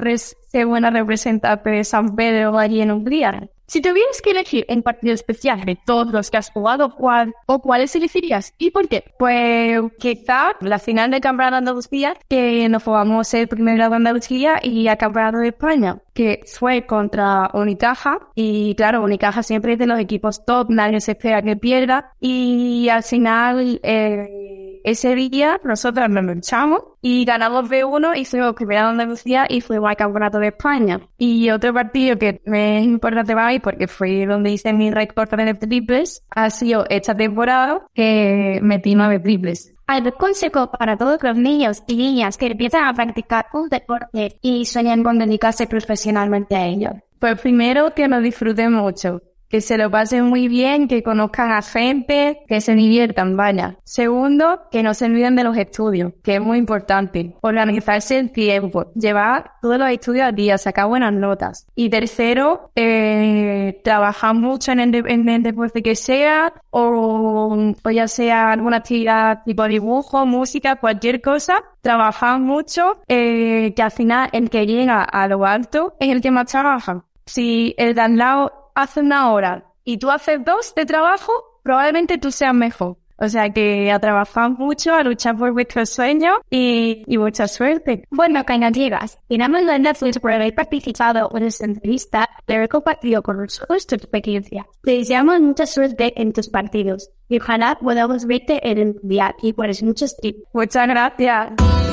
ser 0.49 0.67
buena 0.67 0.91
representante 0.91 1.71
de 1.71 1.85
San 1.85 2.15
Pedro 2.15 2.59
allí 2.59 2.81
en 2.81 2.91
Hungría. 2.91 3.49
Si 3.73 3.81
tuvieras 3.81 4.21
que 4.21 4.33
elegir 4.33 4.67
en 4.69 4.83
partido 4.83 5.15
especial 5.15 5.65
de 5.65 5.79
todos 5.87 6.13
los 6.13 6.31
que 6.31 6.37
has 6.37 6.51
jugado, 6.51 6.95
¿cuál 6.95 7.33
o 7.47 7.61
cuáles 7.61 7.97
elegirías 7.97 8.53
y 8.59 8.71
por 8.71 8.87
qué? 8.87 9.03
Pues 9.19 9.81
quizá 9.99 10.57
la 10.61 10.79
final 10.79 11.11
del 11.11 11.23
Campeonato 11.23 11.55
de 11.55 11.59
Andalucía, 11.59 12.15
que 12.29 12.69
nos 12.69 12.83
jugamos 12.83 13.33
el 13.33 13.49
primer 13.49 13.77
grado 13.77 13.93
de 13.93 13.97
Andalucía 13.97 14.61
y 14.63 14.89
el 14.89 14.97
Campeonato 14.99 15.39
de 15.39 15.49
España, 15.49 16.03
que 16.13 16.41
fue 16.53 16.85
contra 16.85 17.51
Unicaja. 17.55 18.19
Y 18.35 18.75
claro, 18.75 19.03
Unicaja 19.03 19.43
siempre 19.43 19.73
es 19.73 19.79
de 19.79 19.87
los 19.87 19.99
equipos 19.99 20.45
top, 20.45 20.69
nadie 20.69 21.01
se 21.01 21.13
espera 21.13 21.41
que 21.41 21.57
pierda. 21.57 22.13
Y 22.21 22.91
al 22.91 23.03
final, 23.03 23.81
eh, 23.83 24.72
ese 24.85 25.15
día 25.15 25.61
nosotros 25.65 26.09
nos 26.09 26.25
luchamos 26.25 26.81
y 27.01 27.25
ganamos 27.25 27.69
B1 27.69 28.17
y 28.17 28.25
fuimos 28.25 28.55
primera 28.55 28.83
de 28.83 28.89
Andalucía 28.91 29.47
y 29.49 29.61
fuimos 29.61 29.91
al 29.91 29.97
Campeonato 29.97 30.39
de 30.39 30.49
España. 30.49 31.01
Y 31.19 31.51
otro 31.51 31.73
partido 31.73 32.19
que 32.19 32.41
me 32.47 32.79
es 32.79 32.85
importante 32.85 33.35
para 33.35 33.49
mí 33.49 33.59
porque 33.59 33.89
fue 33.89 34.27
donde 34.27 34.51
hice 34.51 34.73
mi 34.73 34.91
récord 34.91 35.29
de 35.31 35.55
triples 35.55 36.25
ha 36.31 36.51
sido 36.51 36.85
esta 36.89 37.17
temporada 37.17 37.87
que 37.95 38.61
metí 38.63 38.95
nueve 38.95 39.19
triples. 39.19 39.75
¿Algún 39.87 40.13
consejo 40.13 40.71
para 40.71 40.97
todos 40.97 41.23
los 41.23 41.37
niños 41.37 41.83
y 41.87 41.97
niñas 41.97 42.37
que 42.37 42.47
empiezan 42.47 42.85
a 42.85 42.95
practicar 42.95 43.47
un 43.53 43.69
deporte 43.69 44.39
y 44.41 44.65
sueñan 44.65 45.03
con 45.03 45.19
dedicarse 45.19 45.67
profesionalmente 45.67 46.55
a 46.57 46.67
ello? 46.67 46.91
Pues 47.19 47.41
primero 47.41 47.93
que 47.95 48.09
lo 48.09 48.21
disfruten 48.21 48.73
mucho, 48.73 49.21
que 49.53 49.61
se 49.61 49.77
lo 49.77 49.91
pasen 49.91 50.25
muy 50.25 50.49
bien, 50.49 50.89
que 50.89 51.03
conozcan 51.03 51.53
a 51.53 51.61
gente, 51.61 52.41
que 52.49 52.63
se 52.63 52.75
diviertan, 52.75 53.37
vaya. 53.37 53.77
Segundo, 53.85 54.63
que 54.71 54.83
no 54.83 54.95
se 54.95 55.05
olviden 55.05 55.37
de 55.37 55.45
los 55.45 55.59
estudios, 55.59 56.15
que 56.23 56.37
es 56.37 56.41
muy 56.41 56.57
importante. 56.57 57.37
Organizarse 57.43 58.19
el 58.19 58.33
tiempo, 58.33 58.91
llevar 58.95 59.53
todos 59.61 59.77
los 59.77 59.91
estudios 59.91 60.25
al 60.25 60.35
día, 60.35 60.57
sacar 60.57 60.87
buenas 60.87 61.13
notas. 61.13 61.67
Y 61.75 61.91
tercero, 61.91 62.71
eh, 62.75 63.79
trabajar 63.85 64.35
mucho 64.35 64.73
en 64.73 64.81
el, 64.81 65.07
en 65.07 65.29
el 65.29 65.43
deporte 65.43 65.83
que 65.83 65.97
sea, 65.97 66.55
o, 66.71 67.75
o 67.85 67.91
ya 67.91 68.09
sea 68.09 68.53
alguna 68.53 68.79
actividad 68.79 69.43
tipo 69.45 69.69
dibujo, 69.69 70.25
música, 70.25 70.77
cualquier 70.77 71.21
cosa. 71.21 71.63
Trabajar 71.83 72.41
mucho, 72.41 73.03
eh, 73.07 73.75
que 73.77 73.83
al 73.83 73.91
final 73.91 74.31
el 74.33 74.49
que 74.49 74.67
llega 74.67 75.03
a 75.03 75.29
lo 75.29 75.45
alto 75.45 75.95
es 76.01 76.09
el 76.09 76.23
que 76.23 76.31
más 76.31 76.47
trabaja. 76.47 77.05
Si 77.27 77.75
el 77.77 77.95
de 77.95 78.01
al 78.01 78.17
lado 78.17 78.62
hace 78.75 79.01
una 79.01 79.33
hora 79.33 79.65
y 79.85 79.99
tú 79.99 80.11
haces 80.11 80.45
dos 80.45 80.75
de 80.75 80.87
trabajo, 80.87 81.33
probablemente 81.63 82.19
tú 82.19 82.31
seas 82.31 82.55
mejor. 82.55 82.97
O 83.19 83.29
sea 83.29 83.51
que 83.51 83.93
a 83.93 84.01
trabajar 84.01 84.51
mucho, 84.51 84.93
a 84.93 85.05
luchar 85.05 85.37
por 85.37 85.53
vuestros 85.53 85.91
sueños 85.91 86.39
y, 86.51 87.05
y 87.07 87.19
mucha 87.19 87.47
suerte. 87.47 88.05
Bueno, 88.11 88.45
cañaderas, 88.45 89.17
tenemos 89.29 89.63
la 89.63 89.79
gracias 89.79 90.19
por 90.19 90.33
haber 90.33 90.53
participado 90.57 91.31
en 91.37 91.45
esta 91.45 91.67
entrevista 91.67 92.29
y 92.49 92.53
haber 92.53 92.69
compartido 92.69 93.23
con 93.23 93.37
nosotros 93.37 93.87
tu 93.87 93.95
experiencia. 93.95 94.67
Te 94.83 94.99
deseamos 94.99 95.41
mucha 95.41 95.67
suerte 95.67 96.21
en 96.21 96.33
tus 96.33 96.49
partidos 96.49 97.11
y 97.29 97.39
ojalá 97.39 97.79
podamos 97.81 98.27
verte 98.27 98.69
en 98.69 98.79
el 98.79 98.95
mundial 98.95 99.35
y 99.41 99.53
por 99.53 99.71
eso 99.71 99.87
muchos 99.87 100.17
tips. 100.17 100.43
Muchas 100.53 100.89
gracias. 100.89 101.92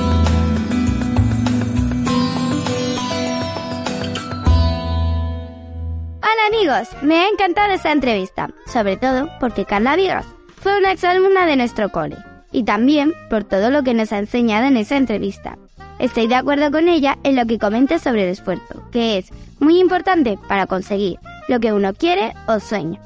Amigos, 6.50 6.88
me 7.02 7.16
ha 7.16 7.28
encantado 7.28 7.72
esta 7.72 7.92
entrevista, 7.92 8.50
sobre 8.66 8.96
todo 8.96 9.28
porque 9.38 9.64
Carla 9.64 9.94
Viegas 9.94 10.26
fue 10.56 10.76
una 10.76 10.92
exalumna 10.92 11.46
de 11.46 11.56
nuestro 11.56 11.90
cole 11.90 12.16
y 12.50 12.64
también 12.64 13.14
por 13.28 13.44
todo 13.44 13.70
lo 13.70 13.84
que 13.84 13.94
nos 13.94 14.12
ha 14.12 14.18
enseñado 14.18 14.66
en 14.66 14.76
esa 14.76 14.96
entrevista. 14.96 15.56
Estoy 16.00 16.26
de 16.26 16.34
acuerdo 16.34 16.72
con 16.72 16.88
ella 16.88 17.18
en 17.22 17.36
lo 17.36 17.46
que 17.46 17.58
comenta 17.58 18.00
sobre 18.00 18.24
el 18.24 18.30
esfuerzo, 18.30 18.82
que 18.90 19.18
es 19.18 19.30
muy 19.60 19.78
importante 19.78 20.38
para 20.48 20.66
conseguir 20.66 21.18
lo 21.46 21.60
que 21.60 21.72
uno 21.72 21.94
quiere 21.94 22.34
o 22.48 22.58
sueña. 22.58 23.00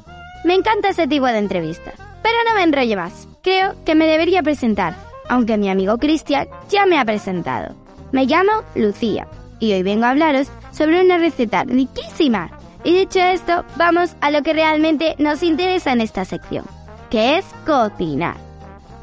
Me 0.44 0.54
encanta 0.54 0.90
ese 0.90 1.06
tipo 1.06 1.26
de 1.26 1.38
entrevistas, 1.38 1.94
pero 2.22 2.36
no 2.48 2.54
me 2.54 2.62
enrollo 2.62 2.96
más. 2.96 3.28
Creo 3.42 3.74
que 3.84 3.94
me 3.94 4.06
debería 4.06 4.42
presentar, 4.42 4.94
aunque 5.28 5.58
mi 5.58 5.68
amigo 5.68 5.98
Cristian 5.98 6.48
ya 6.70 6.86
me 6.86 6.98
ha 6.98 7.04
presentado. 7.04 7.74
Me 8.10 8.24
llamo 8.24 8.52
Lucía 8.74 9.28
y 9.60 9.72
hoy 9.74 9.82
vengo 9.82 10.06
a 10.06 10.10
hablaros 10.10 10.48
sobre 10.72 11.04
una 11.04 11.18
receta 11.18 11.64
riquísima. 11.64 12.50
Y 12.84 12.92
dicho 12.92 13.18
esto, 13.18 13.64
vamos 13.76 14.14
a 14.20 14.30
lo 14.30 14.42
que 14.42 14.52
realmente 14.52 15.16
nos 15.18 15.42
interesa 15.42 15.92
en 15.92 16.02
esta 16.02 16.26
sección, 16.26 16.66
que 17.10 17.38
es 17.38 17.46
cocinar. 17.64 18.36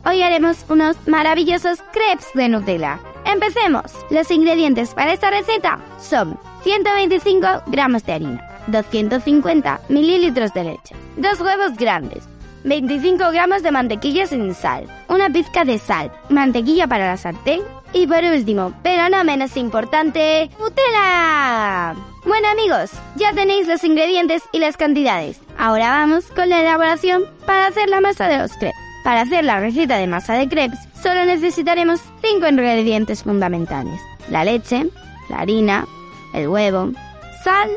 Hoy 0.05 0.21
haremos 0.21 0.63
unos 0.69 0.95
maravillosos 1.07 1.79
crepes 1.91 2.27
de 2.35 2.47
Nutella. 2.47 2.99
Empecemos. 3.25 3.91
Los 4.11 4.29
ingredientes 4.29 4.93
para 4.93 5.13
esta 5.13 5.31
receta 5.31 5.79
son 5.99 6.39
125 6.63 7.63
gramos 7.67 8.05
de 8.05 8.13
harina, 8.13 8.47
250 8.67 9.81
mililitros 9.89 10.53
de 10.53 10.63
leche, 10.63 10.95
dos 11.17 11.39
huevos 11.39 11.75
grandes, 11.75 12.23
25 12.63 13.31
gramos 13.31 13.63
de 13.63 13.71
mantequilla 13.71 14.27
sin 14.27 14.53
sal, 14.53 14.85
una 15.09 15.29
pizca 15.29 15.65
de 15.65 15.79
sal, 15.79 16.11
mantequilla 16.29 16.87
para 16.87 17.07
la 17.07 17.17
sartén 17.17 17.61
y 17.93 18.07
por 18.07 18.23
último, 18.23 18.73
pero 18.83 19.09
no 19.09 19.23
menos 19.23 19.57
importante, 19.57 20.49
Nutella. 20.59 21.95
Bueno 22.25 22.47
amigos, 22.49 22.91
ya 23.15 23.33
tenéis 23.33 23.67
los 23.67 23.83
ingredientes 23.83 24.43
y 24.51 24.59
las 24.59 24.77
cantidades. 24.77 25.41
Ahora 25.57 25.89
vamos 25.89 26.25
con 26.27 26.49
la 26.49 26.61
elaboración 26.61 27.25
para 27.45 27.67
hacer 27.67 27.89
la 27.89 28.01
masa 28.01 28.27
de 28.27 28.37
los 28.37 28.51
crepes. 28.53 28.75
Para 29.03 29.21
hacer 29.21 29.43
la 29.43 29.59
receta 29.59 29.97
de 29.97 30.05
masa 30.05 30.35
de 30.35 30.47
crepes, 30.47 30.79
solo 31.01 31.25
necesitaremos 31.25 31.99
5 32.21 32.47
ingredientes 32.47 33.23
fundamentales. 33.23 33.99
La 34.29 34.43
leche, 34.43 34.87
la 35.29 35.39
harina, 35.39 35.87
el 36.35 36.47
huevo, 36.47 36.91
sal 37.43 37.71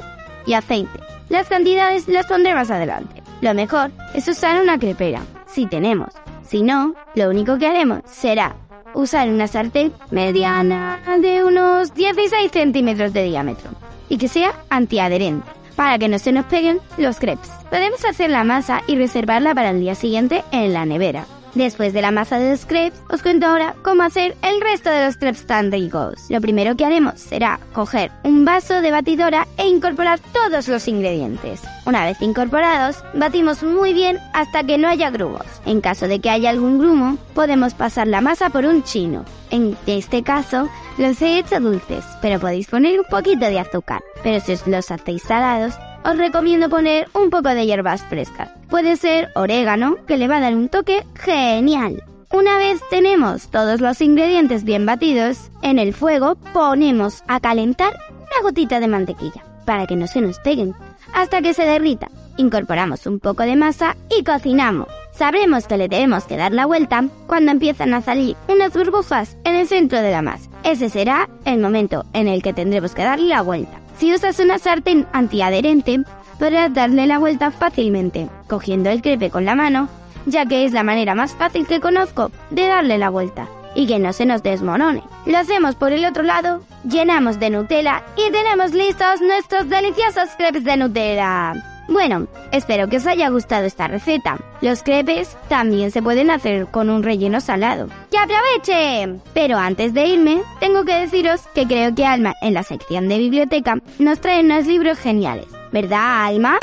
y 0.45 0.53
aceite. 0.53 1.01
Las 1.31 1.49
cantidades 1.49 2.07
las 2.09 2.27
pondré 2.27 2.55
más 2.55 2.71
adelante. 2.71 3.23
Lo 3.41 3.55
mejor 3.55 3.91
es 4.13 4.29
usar 4.29 4.61
una 4.61 4.79
crepera, 4.79 5.23
si 5.47 5.67
tenemos. 5.67 6.11
Si 6.47 6.63
no, 6.63 6.95
lo 7.15 7.31
único 7.31 7.57
que 7.57 7.67
haremos 7.67 8.01
será 8.05 8.55
usar 8.95 9.29
una 9.29 9.47
sartén 9.47 9.93
mediana 10.11 11.01
de 11.21 11.45
unos 11.45 11.95
16 11.95 12.51
centímetros 12.51 13.13
de 13.13 13.25
diámetro 13.25 13.71
y 14.09 14.19
que 14.19 14.29
sea 14.29 14.53
antiadherente 14.71 15.47
para 15.77 15.99
que 15.99 16.09
no 16.09 16.19
se 16.19 16.33
nos 16.33 16.47
peguen 16.47 16.79
los 16.97 17.19
crepes. 17.19 17.51
Podemos 17.71 18.05
hacer 18.05 18.31
la 18.31 18.45
masa 18.45 18.83
y 18.87 18.97
reservarla 18.97 19.55
para 19.55 19.71
el 19.71 19.81
día 19.81 19.95
siguiente 19.95 20.45
en 20.53 20.73
la 20.73 20.87
nevera. 20.87 21.27
Después 21.55 21.93
de 21.93 22.03
la 22.03 22.11
masa 22.11 22.39
de 22.39 22.51
los 22.51 22.67
crepes, 22.67 23.01
os 23.09 23.23
cuento 23.23 23.47
ahora 23.47 23.77
cómo 23.83 24.03
hacer 24.03 24.37
el 24.43 24.61
resto 24.61 24.91
de 24.91 25.07
los 25.07 25.17
crepes 25.17 25.47
tan 25.47 25.71
ricos. 25.71 26.15
Lo 26.29 26.41
primero 26.41 26.77
que 26.77 26.85
haremos 26.85 27.21
será 27.21 27.61
coger 27.73 28.11
un 28.25 28.45
vaso 28.45 28.81
de 28.83 28.91
batidora 28.91 29.47
e 29.57 29.69
incorporar 29.69 30.19
todos 30.33 30.67
los 30.67 30.89
ingredientes. 30.89 31.61
Una 31.87 32.05
vez 32.07 32.21
incorporados, 32.21 33.05
batimos 33.15 33.63
muy 33.63 33.93
bien 33.93 34.19
hasta 34.33 34.65
que 34.65 34.79
no 34.79 34.89
haya 34.89 35.11
grumos. 35.11 35.47
En 35.65 35.81
caso 35.81 36.09
de 36.09 36.19
que 36.19 36.31
haya 36.31 36.51
algún 36.51 36.79
grumo, 36.79 37.19
podemos 37.35 37.75
pasar 37.75 38.09
la 38.09 38.21
masa 38.21 38.51
por 38.51 38.65
un 38.65 38.83
chino. 38.83 39.25
En 39.51 39.77
este 39.87 40.25
caso, 40.25 40.69
los 40.99 41.23
he 41.23 41.39
hecho 41.39 41.61
dulces, 41.61 42.05
pero 42.21 42.41
podéis 42.41 42.67
poner 42.67 42.99
un 42.99 43.07
poquito 43.07 43.47
de 43.47 43.61
azúcar. 43.61 44.03
Pero 44.25 44.41
si 44.41 44.55
os 44.55 44.67
los 44.67 44.91
hacéis 44.91 45.23
salados, 45.23 45.75
os 46.05 46.19
recomiendo 46.19 46.69
poner 46.69 47.09
un 47.15 47.31
poco 47.31 47.49
de 47.49 47.67
hierbas 47.67 48.03
frescas. 48.03 48.51
Puede 48.69 48.97
ser 48.97 49.31
orégano, 49.35 49.97
que 50.07 50.19
le 50.19 50.29
va 50.29 50.37
a 50.37 50.41
dar 50.41 50.55
un 50.55 50.69
toque 50.69 51.05
genial. 51.15 52.03
Una 52.33 52.59
vez 52.59 52.81
tenemos 52.91 53.49
todos 53.49 53.81
los 53.81 54.01
ingredientes 54.01 54.65
bien 54.65 54.87
batidos, 54.87 55.51
en 55.63 55.79
el 55.79 55.95
fuego 55.95 56.37
ponemos 56.53 57.23
a 57.29 57.41
calentar 57.41 57.97
una 58.17 58.43
gotita 58.43 58.81
de 58.81 58.89
mantequilla, 58.89 59.45
para 59.65 59.87
que 59.87 59.97
no 59.97 60.07
se 60.07 60.21
nos 60.21 60.41
peguen, 60.41 60.75
hasta 61.13 61.41
que 61.43 61.55
se 61.55 61.65
derrita. 61.65 62.09
Incorporamos 62.37 63.07
un 63.07 63.21
poco 63.21 63.45
de 63.45 63.55
masa 63.55 63.97
y 64.11 64.25
cocinamos. 64.25 64.89
Sabremos 65.13 65.69
que 65.69 65.77
le 65.77 65.87
debemos 65.87 66.25
que 66.25 66.37
dar 66.37 66.53
la 66.53 66.67
vuelta 66.67 67.05
cuando 67.29 67.53
empiezan 67.53 67.95
a 67.95 68.03
salir 68.03 68.37
unas 68.49 68.73
burbujas 68.73 69.37
en 69.45 69.55
el 69.55 69.69
centro 69.69 70.01
de 70.01 70.11
la 70.11 70.23
masa. 70.23 70.51
Ese 70.65 70.89
será 70.91 71.29
el 71.45 71.61
momento 71.61 72.05
en 72.13 72.27
el 72.27 72.43
que 72.43 72.53
tendremos 72.53 72.97
que 72.97 73.05
darle 73.05 73.29
la 73.29 73.43
vuelta. 73.43 73.84
Si 73.99 74.13
usas 74.13 74.39
una 74.41 74.59
sartén 74.59 75.07
antiadherente, 75.13 76.01
podrás 76.39 76.73
darle 76.75 77.07
la 77.07 77.19
vuelta 77.19 77.51
fácilmente, 77.51 78.29
cogiendo 78.49 78.91
el 78.91 79.03
crepe 79.03 79.31
con 79.31 79.45
la 79.45 79.55
mano, 79.55 79.89
ya 80.27 80.47
que 80.47 80.65
es 80.65 80.73
la 80.73 80.83
manera 80.83 81.15
más 81.15 81.33
fácil 81.35 81.67
que 81.67 81.81
conozco 81.81 82.31
de 82.51 82.67
darle 82.67 82.99
la 82.99 83.11
vuelta 83.11 83.47
y 83.75 83.87
que 83.87 83.99
no 83.99 84.13
se 84.13 84.27
nos 84.27 84.43
desmorone. 84.43 85.03
Lo 85.27 85.39
hacemos 85.39 85.75
por 85.75 85.93
el 85.93 86.05
otro 86.05 86.23
lado, 86.23 86.63
llenamos 86.89 87.39
de 87.39 87.51
Nutella 87.51 88.03
y 88.17 88.31
tenemos 88.31 88.73
listos 88.73 89.21
nuestros 89.21 89.69
deliciosos 89.69 90.31
crepes 90.37 90.65
de 90.65 90.77
Nutella. 90.77 91.74
Bueno, 91.89 92.27
espero 92.53 92.89
que 92.89 92.97
os 92.97 93.07
haya 93.07 93.29
gustado 93.29 93.67
esta 93.67 93.89
receta. 93.89 94.39
Los 94.61 94.83
crepes 94.83 95.37
también 95.49 95.91
se 95.91 96.03
pueden 96.03 96.31
hacer 96.31 96.67
con 96.67 96.91
un 96.91 97.03
relleno 97.03 97.41
salado. 97.41 97.89
¡Que 98.11 98.19
aproveche! 98.19 99.21
Pero 99.35 99.59
antes 99.59 99.93
de 99.93 100.07
irme, 100.07 100.43
tengo 100.61 100.85
que 100.85 100.95
deciros 100.95 101.43
que 101.55 101.67
creo 101.67 101.95
que 101.95 102.07
Alma 102.07 102.35
en 102.41 102.55
la 102.55 102.63
sección 102.63 103.09
de 103.09 103.19
biblioteca 103.19 103.79
nos 103.99 104.21
trae 104.21 104.41
unos 104.41 104.67
libros 104.67 104.99
geniales. 104.99 105.47
¿Verdad, 105.73 106.27
Alma? 106.27 106.59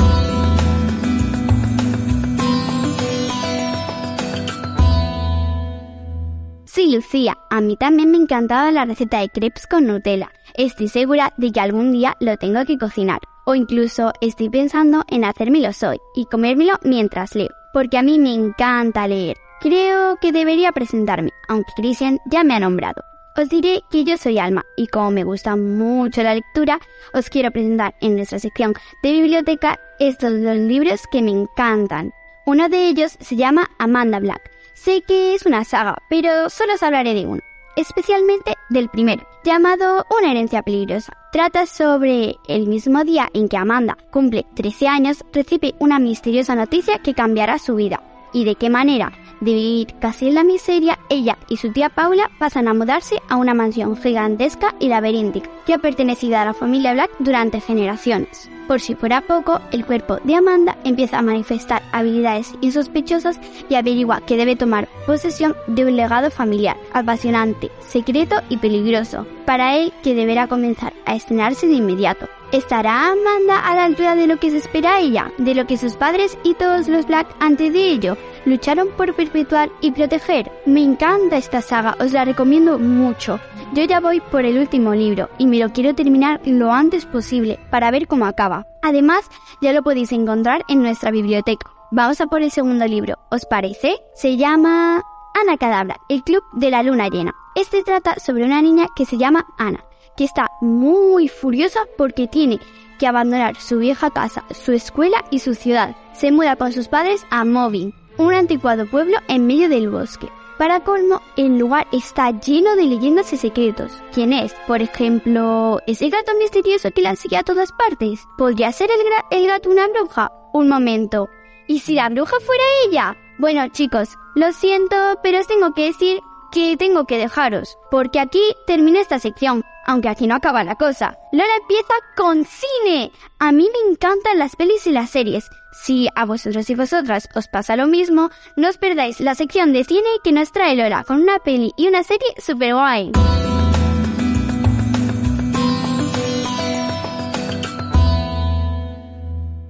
Sí, 6.73 6.89
Lucía, 6.89 7.37
a 7.49 7.59
mí 7.59 7.75
también 7.75 8.11
me 8.11 8.17
encantaba 8.17 8.71
la 8.71 8.85
receta 8.85 9.19
de 9.19 9.27
crepes 9.27 9.67
con 9.67 9.87
Nutella. 9.87 10.31
Estoy 10.53 10.87
segura 10.87 11.33
de 11.35 11.51
que 11.51 11.59
algún 11.59 11.91
día 11.91 12.15
lo 12.21 12.37
tengo 12.37 12.63
que 12.63 12.77
cocinar. 12.77 13.19
O 13.45 13.55
incluso 13.55 14.13
estoy 14.21 14.47
pensando 14.47 15.03
en 15.09 15.25
hacérmelo 15.25 15.67
hoy 15.85 15.97
y 16.15 16.23
comérmelo 16.27 16.79
mientras 16.83 17.35
leo. 17.35 17.49
Porque 17.73 17.97
a 17.97 18.03
mí 18.03 18.19
me 18.19 18.33
encanta 18.33 19.05
leer. 19.05 19.35
Creo 19.59 20.15
que 20.21 20.31
debería 20.31 20.71
presentarme, 20.71 21.31
aunque 21.49 21.73
Christian 21.75 22.19
ya 22.31 22.45
me 22.45 22.53
ha 22.53 22.61
nombrado. 22.61 23.03
Os 23.35 23.49
diré 23.49 23.81
que 23.91 24.05
yo 24.05 24.15
soy 24.15 24.39
Alma 24.39 24.63
y 24.77 24.87
como 24.87 25.11
me 25.11 25.25
gusta 25.25 25.57
mucho 25.57 26.23
la 26.23 26.35
lectura, 26.35 26.79
os 27.13 27.29
quiero 27.29 27.51
presentar 27.51 27.95
en 27.99 28.15
nuestra 28.15 28.39
sección 28.39 28.75
de 29.03 29.11
biblioteca 29.11 29.77
estos 29.99 30.41
dos 30.41 30.55
libros 30.55 31.01
que 31.11 31.21
me 31.21 31.31
encantan. 31.31 32.13
Uno 32.45 32.69
de 32.69 32.87
ellos 32.87 33.17
se 33.19 33.35
llama 33.35 33.69
Amanda 33.77 34.21
Black. 34.21 34.50
Sé 34.83 35.03
que 35.07 35.35
es 35.35 35.45
una 35.45 35.63
saga, 35.63 36.01
pero 36.09 36.49
solo 36.49 36.73
os 36.73 36.81
hablaré 36.81 37.13
de 37.13 37.27
uno, 37.27 37.41
especialmente 37.75 38.55
del 38.71 38.89
primero, 38.89 39.27
llamado 39.43 40.07
Una 40.09 40.31
herencia 40.31 40.63
peligrosa. 40.63 41.13
Trata 41.31 41.67
sobre 41.67 42.37
el 42.47 42.65
mismo 42.65 43.03
día 43.03 43.29
en 43.35 43.47
que 43.47 43.57
Amanda 43.57 43.95
cumple 44.09 44.47
13 44.55 44.87
años, 44.87 45.23
recibe 45.33 45.75
una 45.77 45.99
misteriosa 45.99 46.55
noticia 46.55 46.97
que 46.97 47.13
cambiará 47.13 47.59
su 47.59 47.75
vida. 47.75 48.01
¿Y 48.33 48.45
de 48.45 48.55
qué 48.55 48.69
manera? 48.69 49.11
De 49.41 49.53
vivir 49.53 49.95
casi 49.99 50.27
en 50.27 50.35
la 50.35 50.43
miseria, 50.43 50.99
ella 51.09 51.37
y 51.49 51.57
su 51.57 51.71
tía 51.71 51.89
Paula 51.89 52.29
pasan 52.37 52.67
a 52.67 52.73
mudarse 52.73 53.17
a 53.27 53.37
una 53.37 53.53
mansión 53.53 53.97
gigantesca 53.97 54.75
y 54.79 54.87
laberíntica 54.87 55.49
que 55.65 55.73
ha 55.73 55.79
pertenecido 55.79 56.37
a 56.37 56.45
la 56.45 56.53
familia 56.53 56.93
Black 56.93 57.09
durante 57.19 57.59
generaciones. 57.59 58.49
Por 58.67 58.79
si 58.79 58.95
fuera 58.95 59.21
poco, 59.21 59.59
el 59.71 59.85
cuerpo 59.85 60.17
de 60.23 60.35
Amanda 60.35 60.77
empieza 60.83 61.17
a 61.17 61.23
manifestar 61.23 61.81
habilidades 61.91 62.53
insospechosas 62.61 63.39
y 63.67 63.75
averigua 63.75 64.21
que 64.21 64.37
debe 64.37 64.55
tomar 64.55 64.87
posesión 65.05 65.55
de 65.67 65.85
un 65.85 65.97
legado 65.97 66.29
familiar, 66.29 66.77
apasionante, 66.93 67.71
secreto 67.79 68.35
y 68.47 68.57
peligroso, 68.57 69.25
para 69.45 69.75
él 69.75 69.91
que 70.03 70.13
deberá 70.13 70.47
comenzar 70.47 70.93
a 71.05 71.15
estrenarse 71.15 71.67
de 71.67 71.73
inmediato. 71.73 72.29
¿Estará 72.51 73.07
Amanda 73.07 73.59
a 73.59 73.75
la 73.75 73.85
altura 73.85 74.13
de 74.13 74.27
lo 74.27 74.35
que 74.35 74.51
se 74.51 74.57
espera 74.57 74.99
ella, 74.99 75.31
de 75.37 75.55
lo 75.55 75.65
que 75.67 75.77
sus 75.77 75.93
padres 75.95 76.37
y 76.43 76.53
todos 76.53 76.89
los 76.89 77.07
Black 77.07 77.33
antes 77.39 77.71
de 77.71 77.91
ello 77.91 78.17
lucharon 78.43 78.89
por 78.97 79.15
perpetuar 79.15 79.69
y 79.79 79.91
proteger? 79.91 80.51
Me 80.65 80.83
encanta 80.83 81.37
esta 81.37 81.61
saga, 81.61 81.95
os 82.01 82.11
la 82.11 82.25
recomiendo 82.25 82.77
mucho. 82.77 83.39
Yo 83.73 83.85
ya 83.85 84.01
voy 84.01 84.19
por 84.19 84.43
el 84.43 84.57
último 84.57 84.93
libro 84.93 85.29
y 85.37 85.47
me 85.47 85.59
lo 85.59 85.69
quiero 85.69 85.95
terminar 85.95 86.41
lo 86.43 86.73
antes 86.73 87.05
posible 87.05 87.57
para 87.69 87.89
ver 87.89 88.05
cómo 88.07 88.25
acaba. 88.25 88.67
Además, 88.81 89.29
ya 89.61 89.71
lo 89.71 89.81
podéis 89.81 90.11
encontrar 90.11 90.65
en 90.67 90.81
nuestra 90.81 91.09
biblioteca. 91.09 91.71
Vamos 91.89 92.19
a 92.19 92.27
por 92.27 92.41
el 92.41 92.51
segundo 92.51 92.85
libro, 92.85 93.17
¿os 93.29 93.45
parece? 93.45 94.01
Se 94.13 94.35
llama 94.35 95.01
Ana 95.41 95.55
Cadabra, 95.57 96.01
el 96.09 96.21
Club 96.23 96.43
de 96.51 96.69
la 96.69 96.83
Luna 96.83 97.07
Llena. 97.07 97.33
Este 97.55 97.81
trata 97.83 98.19
sobre 98.19 98.43
una 98.43 98.61
niña 98.61 98.87
que 98.93 99.05
se 99.05 99.17
llama 99.17 99.45
Ana, 99.57 99.85
que 100.15 100.23
está 100.23 100.51
muy 100.61 101.27
furiosa 101.27 101.81
porque 101.97 102.27
tiene 102.27 102.59
que 102.99 103.07
abandonar 103.07 103.55
su 103.55 103.79
vieja 103.79 104.11
casa, 104.11 104.45
su 104.51 104.73
escuela 104.73 105.23
y 105.31 105.39
su 105.39 105.55
ciudad. 105.55 105.95
Se 106.13 106.31
muda 106.31 106.55
con 106.55 106.71
sus 106.71 106.87
padres 106.87 107.25
a 107.29 107.43
Movin, 107.45 107.93
un 108.17 108.33
anticuado 108.33 108.85
pueblo 108.85 109.17
en 109.27 109.47
medio 109.47 109.69
del 109.69 109.89
bosque. 109.89 110.29
Para 110.57 110.81
colmo, 110.81 111.21
el 111.37 111.57
lugar 111.57 111.87
está 111.91 112.29
lleno 112.29 112.75
de 112.75 112.83
leyendas 112.83 113.33
y 113.33 113.37
secretos. 113.37 113.91
¿Quién 114.13 114.31
es? 114.31 114.53
Por 114.67 114.83
ejemplo, 114.83 115.79
ese 115.87 116.09
gato 116.09 116.33
misterioso 116.37 116.91
que 116.91 117.01
la 117.01 117.15
sigue 117.15 117.37
a 117.37 117.43
todas 117.43 117.71
partes. 117.71 118.27
¿Podría 118.37 118.71
ser 118.71 118.91
el, 118.91 118.99
el 119.31 119.47
gato 119.47 119.71
una 119.71 119.87
bruja? 119.87 120.31
Un 120.53 120.69
momento. 120.69 121.29
¿Y 121.65 121.79
si 121.79 121.95
la 121.95 122.09
bruja 122.09 122.35
fuera 122.45 122.63
ella? 122.85 123.17
Bueno, 123.39 123.67
chicos, 123.69 124.09
lo 124.35 124.51
siento, 124.51 124.95
pero 125.23 125.39
os 125.39 125.47
tengo 125.47 125.73
que 125.73 125.85
decir 125.85 126.21
que 126.51 126.77
tengo 126.77 127.05
que 127.05 127.17
dejaros, 127.17 127.77
porque 127.89 128.19
aquí 128.19 128.41
termina 128.67 128.99
esta 128.99 129.17
sección, 129.17 129.63
aunque 129.85 130.09
aquí 130.09 130.27
no 130.27 130.35
acaba 130.35 130.63
la 130.63 130.75
cosa. 130.75 131.17
Lola 131.31 131.55
empieza 131.59 131.93
con 132.15 132.45
cine. 132.45 133.11
A 133.39 133.51
mí 133.51 133.67
me 133.71 133.91
encantan 133.91 134.39
las 134.39 134.55
pelis 134.55 134.85
y 134.87 134.91
las 134.91 135.09
series. 135.09 135.49
Si 135.71 136.07
a 136.15 136.25
vosotros 136.25 136.69
y 136.69 136.75
vosotras 136.75 137.29
os 137.35 137.47
pasa 137.47 137.75
lo 137.75 137.87
mismo, 137.87 138.29
no 138.55 138.69
os 138.69 138.77
perdáis 138.77 139.19
la 139.19 139.35
sección 139.35 139.73
de 139.73 139.83
cine 139.83 140.09
que 140.23 140.31
nos 140.31 140.51
trae 140.51 140.75
Lola 140.75 141.03
con 141.03 141.21
una 141.21 141.39
peli 141.39 141.71
y 141.77 141.87
una 141.87 142.03
serie 142.03 142.27
super 142.37 142.73
guay. 142.73 143.11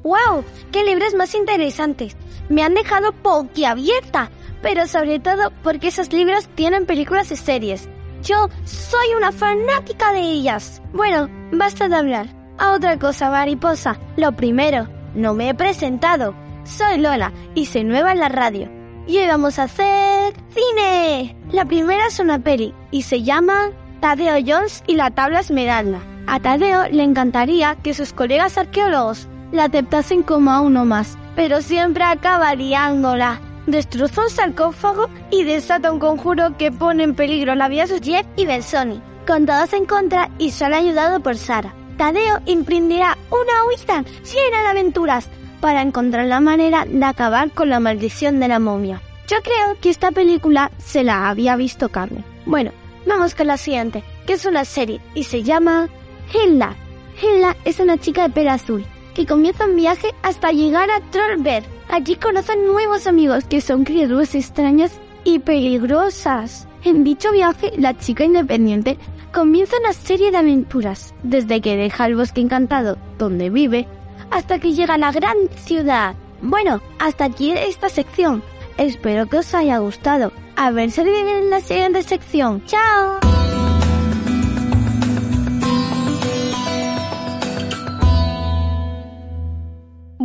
¡Wow! 0.04 0.44
¡Qué 0.72 0.84
libros 0.84 1.14
más 1.14 1.36
interesantes! 1.36 2.18
Me 2.50 2.64
han 2.64 2.74
dejado 2.74 3.14
boquiabierta, 3.24 4.30
pero 4.62 4.88
sobre 4.88 5.20
todo 5.20 5.52
porque 5.64 5.88
esos 5.88 6.12
libros 6.12 6.50
tienen 6.50 6.86
películas 6.86 7.32
y 7.32 7.38
series. 7.38 7.88
Yo 8.24 8.50
soy 8.66 9.16
una 9.18 9.32
fanática 9.32 10.12
de 10.12 10.22
ellas. 10.22 10.82
Bueno, 10.94 11.30
basta 11.52 11.90
de 11.90 11.96
hablar. 11.96 12.28
A 12.58 12.74
otra 12.74 13.00
cosa, 13.00 13.32
mariposa. 13.32 14.00
Lo 14.18 14.32
primero, 14.34 14.88
no 15.16 15.34
me 15.34 15.50
he 15.50 15.54
presentado. 15.56 16.36
Soy 16.64 17.00
Lola 17.00 17.32
y 17.56 17.66
soy 17.66 17.84
nueva 17.84 18.12
en 18.12 18.20
la 18.20 18.30
radio. 18.30 18.70
Y 19.08 19.18
hoy 19.18 19.28
vamos 19.28 19.58
a 19.58 19.64
hacer 19.64 20.34
cine. 20.50 21.36
La 21.52 21.66
primera 21.66 22.06
es 22.08 22.20
una 22.20 22.38
peli 22.38 22.74
y 22.92 23.02
se 23.02 23.24
llama 23.24 23.72
Tadeo 24.00 24.36
Jones 24.46 24.84
y 24.86 24.96
la 24.96 25.10
tabla 25.10 25.40
esmeralda. 25.40 26.00
A 26.28 26.40
Tadeo 26.40 26.88
le 26.90 27.04
encantaría 27.04 27.76
que 27.82 27.96
sus 27.96 28.14
colegas 28.14 28.58
arqueólogos 28.58 29.28
la 29.52 29.66
aceptasen 29.66 30.22
como 30.22 30.52
a 30.52 30.62
uno 30.62 30.86
más, 30.86 31.18
pero 31.36 31.62
siempre 31.62 32.04
acaba 32.04 32.54
liándola. 32.54 33.42
Destroza 33.68 34.22
un 34.22 34.30
sarcófago 34.30 35.08
y 35.30 35.44
desata 35.44 35.92
un 35.92 36.00
conjuro 36.00 36.58
que 36.58 36.72
pone 36.72 37.04
en 37.04 37.14
peligro 37.14 37.54
la 37.54 37.68
vida 37.68 37.86
de 37.86 38.00
Jeff 38.00 38.26
y 38.36 38.46
Belsoni, 38.46 39.02
con 39.28 39.46
todos 39.46 39.74
en 39.74 39.86
contra 39.86 40.30
y 40.40 40.52
solo 40.52 40.78
ayudado 40.78 41.20
por 41.22 41.38
Sara. 41.38 41.74
Tadeo 41.98 42.40
emprenderá 42.48 43.18
una 43.30 43.66
huida 43.68 44.04
llena 44.24 44.62
de 44.62 44.68
aventuras 44.70 45.28
para 45.60 45.84
encontrar 45.84 46.26
la 46.26 46.40
manera 46.40 46.86
de 46.86 47.06
acabar 47.06 47.52
con 47.52 47.70
la 47.70 47.80
maldición 47.80 48.40
de 48.40 48.48
la 48.48 48.58
momia. 48.58 49.02
Yo 49.28 49.38
creo 49.44 49.80
que 49.80 49.92
esta 49.92 50.12
película 50.12 50.72
se 50.80 51.04
la 51.04 51.30
había 51.30 51.56
visto 51.56 51.90
Carmen. 51.90 52.26
Bueno, 52.48 52.72
vamos 53.06 53.36
con 53.36 53.46
la 53.46 53.58
siguiente, 53.58 54.04
que 54.26 54.34
es 54.34 54.46
una 54.46 54.66
serie 54.66 55.00
y 55.14 55.24
se 55.24 55.44
llama 55.44 55.88
Hilda. 56.34 56.76
Hilda 57.22 57.56
es 57.64 57.80
una 57.80 58.00
chica 58.00 58.24
de 58.24 58.34
pelo 58.34 58.52
azul 58.52 58.86
que 59.14 59.26
comienza 59.26 59.66
un 59.66 59.76
viaje 59.76 60.14
hasta 60.24 60.52
llegar 60.52 60.90
a 60.90 61.02
Trollberg. 61.12 61.66
Allí 61.90 62.16
conocen 62.16 62.66
nuevos 62.66 63.08
amigos 63.08 63.46
que 63.46 63.62
son 63.62 63.84
criaturas 63.84 64.36
extrañas 64.36 65.00
y 65.24 65.40
peligrosas. 65.40 66.68
En 66.84 67.04
dicho 67.04 67.32
viaje, 67.32 67.72
la 67.78 67.98
chica 67.98 68.24
independiente 68.24 68.98
comienza 69.34 69.78
una 69.80 69.94
serie 69.94 70.32
de 70.32 70.38
aventuras, 70.38 71.14
desde 71.24 71.62
que 71.62 71.76
deja 71.76 72.06
el 72.06 72.16
bosque 72.16 72.42
encantado 72.42 72.98
donde 73.18 73.50
vive 73.50 73.88
hasta 74.32 74.60
que 74.60 74.74
llega 74.74 74.96
a 74.96 74.98
la 74.98 75.12
gran 75.12 75.38
ciudad. 75.56 76.16
Bueno, 76.42 76.82
hasta 77.00 77.26
aquí 77.26 77.52
esta 77.52 77.90
sección. 77.90 78.42
Espero 78.78 79.28
que 79.28 79.38
os 79.38 79.54
haya 79.54 79.78
gustado. 79.78 80.32
A 80.56 80.72
ver 80.72 80.90
si 80.92 81.02
en 81.02 81.50
la 81.50 81.60
siguiente 81.60 82.02
sección. 82.04 82.64
¡Chao! 82.66 83.41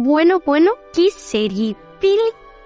Bueno, 0.06 0.40
bueno, 0.46 0.70
qué 0.94 1.10
serie 1.10 1.74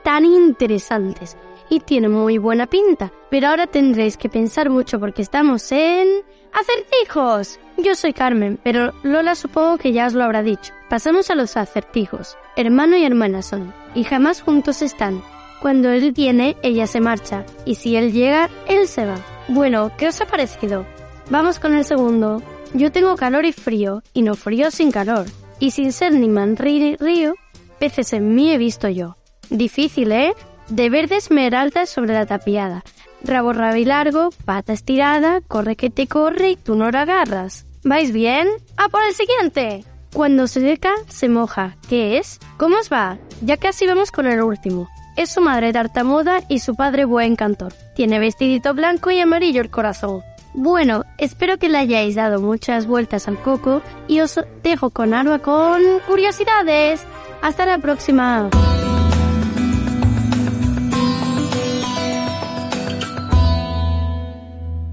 tan 0.05 0.27
interesantes. 0.27 1.39
Y 1.71 1.81
tiene 1.81 2.11
muy 2.11 2.37
buena 2.37 2.67
pinta. 2.67 3.15
Pero 3.31 3.49
ahora 3.49 3.67
tendréis 3.67 4.19
que 4.19 4.29
pensar 4.29 4.69
mucho 4.69 5.01
porque 5.01 5.23
estamos 5.23 5.73
en... 5.73 6.07
¡Acertijos! 6.53 7.59
Yo 7.79 7.95
soy 7.95 8.13
Carmen, 8.13 8.61
pero 8.63 8.93
Lola 9.03 9.35
supongo 9.35 9.79
que 9.79 9.95
ya 9.95 10.07
os 10.07 10.13
lo 10.13 10.23
habrá 10.23 10.43
dicho. 10.43 10.75
Pasamos 10.91 11.31
a 11.31 11.35
los 11.35 11.57
acertijos. 11.57 12.37
Hermano 12.57 12.99
y 12.99 13.07
hermana 13.07 13.41
son, 13.41 13.73
y 13.95 14.05
jamás 14.05 14.43
juntos 14.43 14.83
están. 14.83 15.23
Cuando 15.63 15.89
él 15.89 16.13
viene, 16.13 16.59
ella 16.63 16.87
se 16.87 17.01
marcha, 17.01 17.47
y 17.65 17.77
si 17.77 17.97
él 17.97 18.13
llega, 18.13 18.51
él 18.69 18.87
se 18.87 19.07
va. 19.07 19.17
Bueno, 19.49 19.93
¿qué 19.97 20.09
os 20.09 20.21
ha 20.21 20.27
parecido? 20.27 20.85
Vamos 21.31 21.59
con 21.59 21.75
el 21.75 21.87
segundo. 21.87 22.43
Yo 22.75 22.93
tengo 22.93 23.17
calor 23.17 23.47
y 23.47 23.53
frío, 23.53 24.03
y 24.13 24.21
no 24.21 24.35
frío 24.35 24.71
sin 24.71 24.91
calor. 24.91 25.25
Y 25.61 25.71
sin 25.71 25.93
ser 25.93 26.13
ni 26.15 26.29
manri 26.29 26.81
ni 26.81 26.97
río, 26.97 27.35
peces 27.79 28.13
en 28.13 28.35
mí 28.35 28.51
he 28.51 28.59
visto 28.59 28.89
yo. 28.89 29.17
Difícil, 29.51 30.11
¿eh? 30.11 30.35
De 30.69 30.91
verde 30.91 31.17
esmeralda 31.17 31.87
sobre 31.87 32.15
la 32.15 32.27
tapiada. 32.27 32.83
Rabo 33.23 33.53
rabilargo, 33.53 34.31
pata 34.45 34.73
estirada, 34.73 35.43
corre 35.43 35.77
que 35.77 35.91
te 35.91 36.07
corre 36.07 36.51
y 36.51 36.57
tú 36.57 36.75
no 36.75 36.91
la 36.91 37.03
agarras. 37.03 37.67
¿Vais 37.85 38.13
bien? 38.13 38.49
¡A 38.77 38.89
por 38.89 39.03
el 39.03 39.15
siguiente! 39.15 39.85
Cuando 40.13 40.47
se 40.47 40.61
seca, 40.61 40.93
se 41.09 41.29
moja. 41.29 41.77
¿Qué 41.89 42.19
es? 42.19 42.41
¿Cómo 42.57 42.79
os 42.79 42.91
va? 42.91 43.19
Ya 43.43 43.57
casi 43.57 43.87
vamos 43.87 44.11
con 44.11 44.27
el 44.27 44.43
último. 44.43 44.89
Es 45.17 45.31
su 45.31 45.41
madre 45.41 45.73
tartamuda 45.73 46.41
y 46.49 46.61
su 46.61 46.75
padre 46.75 47.05
buen 47.05 47.37
cantor. 47.37 47.75
Tiene 47.95 48.19
vestidito 48.19 48.75
blanco 48.75 49.11
y 49.11 49.21
amarillo 49.21 49.61
el 49.61 49.71
corazón. 49.71 50.23
Bueno, 50.53 51.05
espero 51.19 51.59
que 51.59 51.69
le 51.69 51.79
hayáis 51.79 52.17
dado 52.17 52.41
muchas 52.41 52.87
vueltas 52.87 53.29
al 53.29 53.41
coco 53.41 53.83
y 54.09 54.21
os 54.21 54.41
dejo 54.63 54.91
con 54.91 55.15
Arba 55.15 55.39
con 55.39 55.81
curiosidades. 56.07 57.05
Hasta 57.41 57.67
la 57.67 57.79
próxima. 57.79 58.51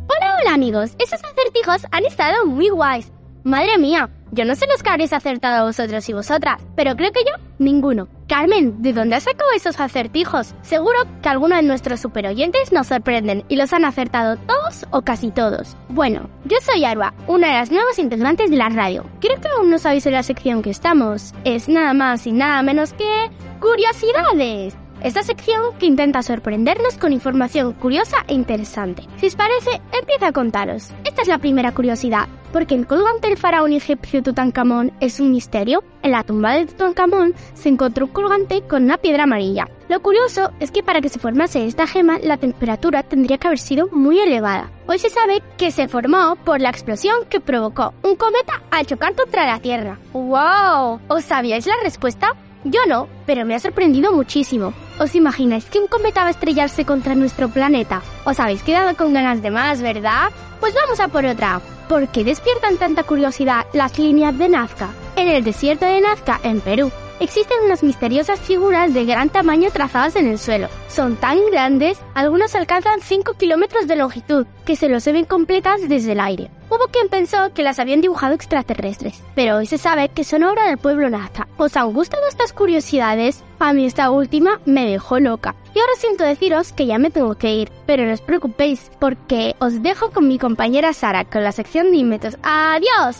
Hola, 0.08 0.38
hola 0.42 0.54
amigos. 0.54 0.92
Esos 1.00 1.20
acertijos 1.24 1.88
han 1.92 2.06
estado 2.06 2.46
muy 2.46 2.70
guays. 2.70 3.12
Madre 3.48 3.78
mía, 3.78 4.10
yo 4.34 4.44
no 4.44 4.56
sé 4.56 4.68
los 4.68 4.84
que 4.84 4.90
habréis 4.90 5.14
acertado 5.14 5.68
vosotros 5.68 6.10
y 6.10 6.12
vosotras, 6.12 6.62
pero 6.76 6.98
creo 6.98 7.14
que 7.14 7.22
yo, 7.22 7.32
ninguno. 7.60 8.10
Carmen, 8.28 8.82
¿de 8.82 8.92
dónde 8.92 9.16
has 9.16 9.24
sacado 9.24 9.50
esos 9.56 9.80
acertijos? 9.80 10.54
Seguro 10.64 10.98
que 11.22 11.30
algunos 11.30 11.60
de 11.60 11.64
nuestros 11.64 12.02
superoyentes 12.02 12.74
nos 12.74 12.88
sorprenden 12.88 13.46
y 13.48 13.56
los 13.56 13.72
han 13.72 13.86
acertado 13.86 14.36
todos 14.36 14.86
o 14.92 15.02
casi 15.02 15.32
todos. 15.32 15.78
Bueno, 15.88 16.30
yo 16.44 16.58
soy 16.60 16.84
Arba, 16.84 17.14
una 17.26 17.48
de 17.48 17.54
las 17.54 17.72
nuevas 17.72 17.98
integrantes 18.00 18.52
de 18.52 18.58
la 18.58 18.68
radio. 18.68 19.06
Creo 19.22 19.40
que 19.40 19.48
aún 19.48 19.70
no 19.70 19.80
sabéis 19.80 20.06
en 20.08 20.14
la 20.14 20.24
sección 20.24 20.62
que 20.62 20.72
estamos. 20.72 21.34
Es 21.46 21.70
nada 21.70 21.94
más 21.94 22.28
y 22.28 22.34
nada 22.34 22.62
menos 22.64 22.92
que... 22.92 23.32
¡Curiosidades! 23.62 24.76
esta 25.02 25.24
sección 25.24 25.78
que 25.80 25.86
intenta 25.86 26.24
sorprendernos 26.24 26.98
con 26.98 27.14
información 27.14 27.74
curiosa 27.74 28.18
e 28.28 28.34
interesante. 28.34 29.04
Si 29.18 29.28
os 29.28 29.36
parece, 29.36 29.82
empiezo 29.98 30.26
a 30.26 30.32
contaros. 30.32 30.92
Esta 31.04 31.22
es 31.22 31.28
la 31.28 31.38
primera 31.38 31.72
curiosidad. 31.74 32.28
Porque 32.58 32.74
el 32.74 32.88
colgante 32.88 33.28
del 33.28 33.38
faraón 33.38 33.72
egipcio 33.72 34.24
Tutankamón 34.24 34.92
es 35.00 35.20
un 35.20 35.30
misterio. 35.30 35.84
En 36.02 36.10
la 36.10 36.24
tumba 36.24 36.54
de 36.54 36.66
Tutankamón 36.66 37.36
se 37.54 37.70
encontró 37.70 38.08
un 38.08 38.12
colgante 38.12 38.64
con 38.64 38.86
una 38.86 38.98
piedra 38.98 39.26
amarilla. 39.26 39.70
Lo 39.90 40.02
curioso 40.02 40.50
es 40.60 40.72
que 40.72 40.82
para 40.82 41.00
que 41.00 41.10
se 41.10 41.20
formase 41.20 41.68
esta 41.68 41.86
gema 41.86 42.18
la 42.18 42.38
temperatura 42.38 43.04
tendría 43.04 43.38
que 43.38 43.46
haber 43.46 43.60
sido 43.60 43.90
muy 43.92 44.20
elevada. 44.20 44.72
Hoy 44.88 44.98
se 44.98 45.12
sabe 45.12 45.44
que 45.56 45.70
se 45.70 45.88
formó 45.88 46.36
por 46.36 46.60
la 46.60 46.72
explosión 46.72 47.26
que 47.30 47.40
provocó 47.40 47.94
un 48.02 48.16
cometa 48.16 48.64
al 48.72 48.88
chocar 48.88 49.14
contra 49.14 49.46
la 49.46 49.60
Tierra. 49.60 50.00
¡Wow! 50.14 51.00
¿Os 51.10 51.26
sabíais 51.26 51.68
la 51.68 51.76
respuesta? 51.84 52.32
Yo 52.64 52.82
no, 52.88 53.08
pero 53.26 53.46
me 53.46 53.56
ha 53.56 53.60
sorprendido 53.60 54.12
muchísimo. 54.12 54.74
¿Os 55.00 55.16
imagináis 55.16 55.66
que 55.66 55.80
un 55.80 55.88
cometa 55.88 56.22
va 56.22 56.28
a 56.28 56.32
estrellarse 56.32 56.86
contra 56.86 57.16
nuestro 57.16 57.50
planeta? 57.50 58.02
Os 58.26 58.40
habéis 58.40 58.64
quedado 58.64 58.96
con 58.98 59.14
ganas 59.14 59.42
de 59.42 59.52
más, 59.52 59.82
¿verdad? 59.82 60.30
Pues 60.60 60.74
vamos 60.74 61.00
a 61.00 61.08
por 61.08 61.26
otra. 61.26 61.62
¿Por 61.88 62.08
qué 62.10 62.24
despiertan 62.24 62.78
tanta 62.78 63.04
curiosidad 63.04 63.66
las 63.74 63.98
líneas 63.98 64.38
de 64.38 64.50
Nazca? 64.50 64.90
En 65.16 65.28
el 65.28 65.44
desierto 65.44 65.86
de 65.86 66.02
Nazca, 66.02 66.40
en 66.44 66.60
Perú, 66.60 66.92
existen 67.20 67.58
unas 67.66 67.84
misteriosas 67.84 68.40
figuras 68.40 68.94
de 68.94 69.06
gran 69.06 69.30
tamaño 69.30 69.70
trazadas 69.72 70.16
en 70.16 70.28
el 70.28 70.40
suelo. 70.40 70.68
Son 70.88 71.16
tan 71.16 71.38
grandes, 71.52 72.00
algunos 72.14 72.56
alcanzan 72.56 73.02
5 73.02 73.34
kilómetros 73.34 73.88
de 73.88 73.96
longitud, 73.96 74.46
que 74.66 74.76
se 74.76 74.90
los 74.90 75.06
ven 75.06 75.26
completas 75.26 75.88
desde 75.88 76.14
el 76.14 76.20
aire. 76.20 76.50
Hubo 76.70 76.88
quien 76.92 77.08
pensó 77.08 77.54
que 77.54 77.64
las 77.64 77.80
habían 77.80 78.02
dibujado 78.02 78.34
extraterrestres, 78.34 79.24
pero 79.36 79.58
hoy 79.58 79.66
se 79.66 79.78
sabe 79.78 80.10
que 80.10 80.24
son 80.24 80.44
obra 80.44 80.66
del 80.68 80.78
pueblo 80.78 81.10
Nazca. 81.10 81.48
¿Os 81.58 81.78
han 81.78 81.94
gustado 81.94 82.28
estas 82.28 82.52
curiosidades? 82.52 83.44
A 83.60 83.74
mí 83.74 83.86
esta 83.86 84.12
última 84.12 84.60
me 84.66 84.86
dejó 84.86 85.20
loca. 85.20 85.56
Y 85.74 85.80
ahora 85.80 85.94
siento 85.98 86.24
deciros 86.24 86.74
que 86.74 86.86
ya 86.86 86.98
me 86.98 87.10
tengo 87.10 87.36
que 87.36 87.54
ir, 87.54 87.72
pero 87.86 88.06
no 88.06 88.14
os 88.14 88.22
preocupéis, 88.22 88.92
porque 89.00 89.56
os 89.60 89.82
dejo 89.82 90.12
con 90.12 90.28
mi 90.28 90.38
compañera 90.38 90.92
Sara 90.94 91.24
con 91.24 91.44
la 91.44 91.52
sección 91.52 91.92
de 91.92 91.98
inventos. 91.98 92.38
¡Adiós! 92.44 93.18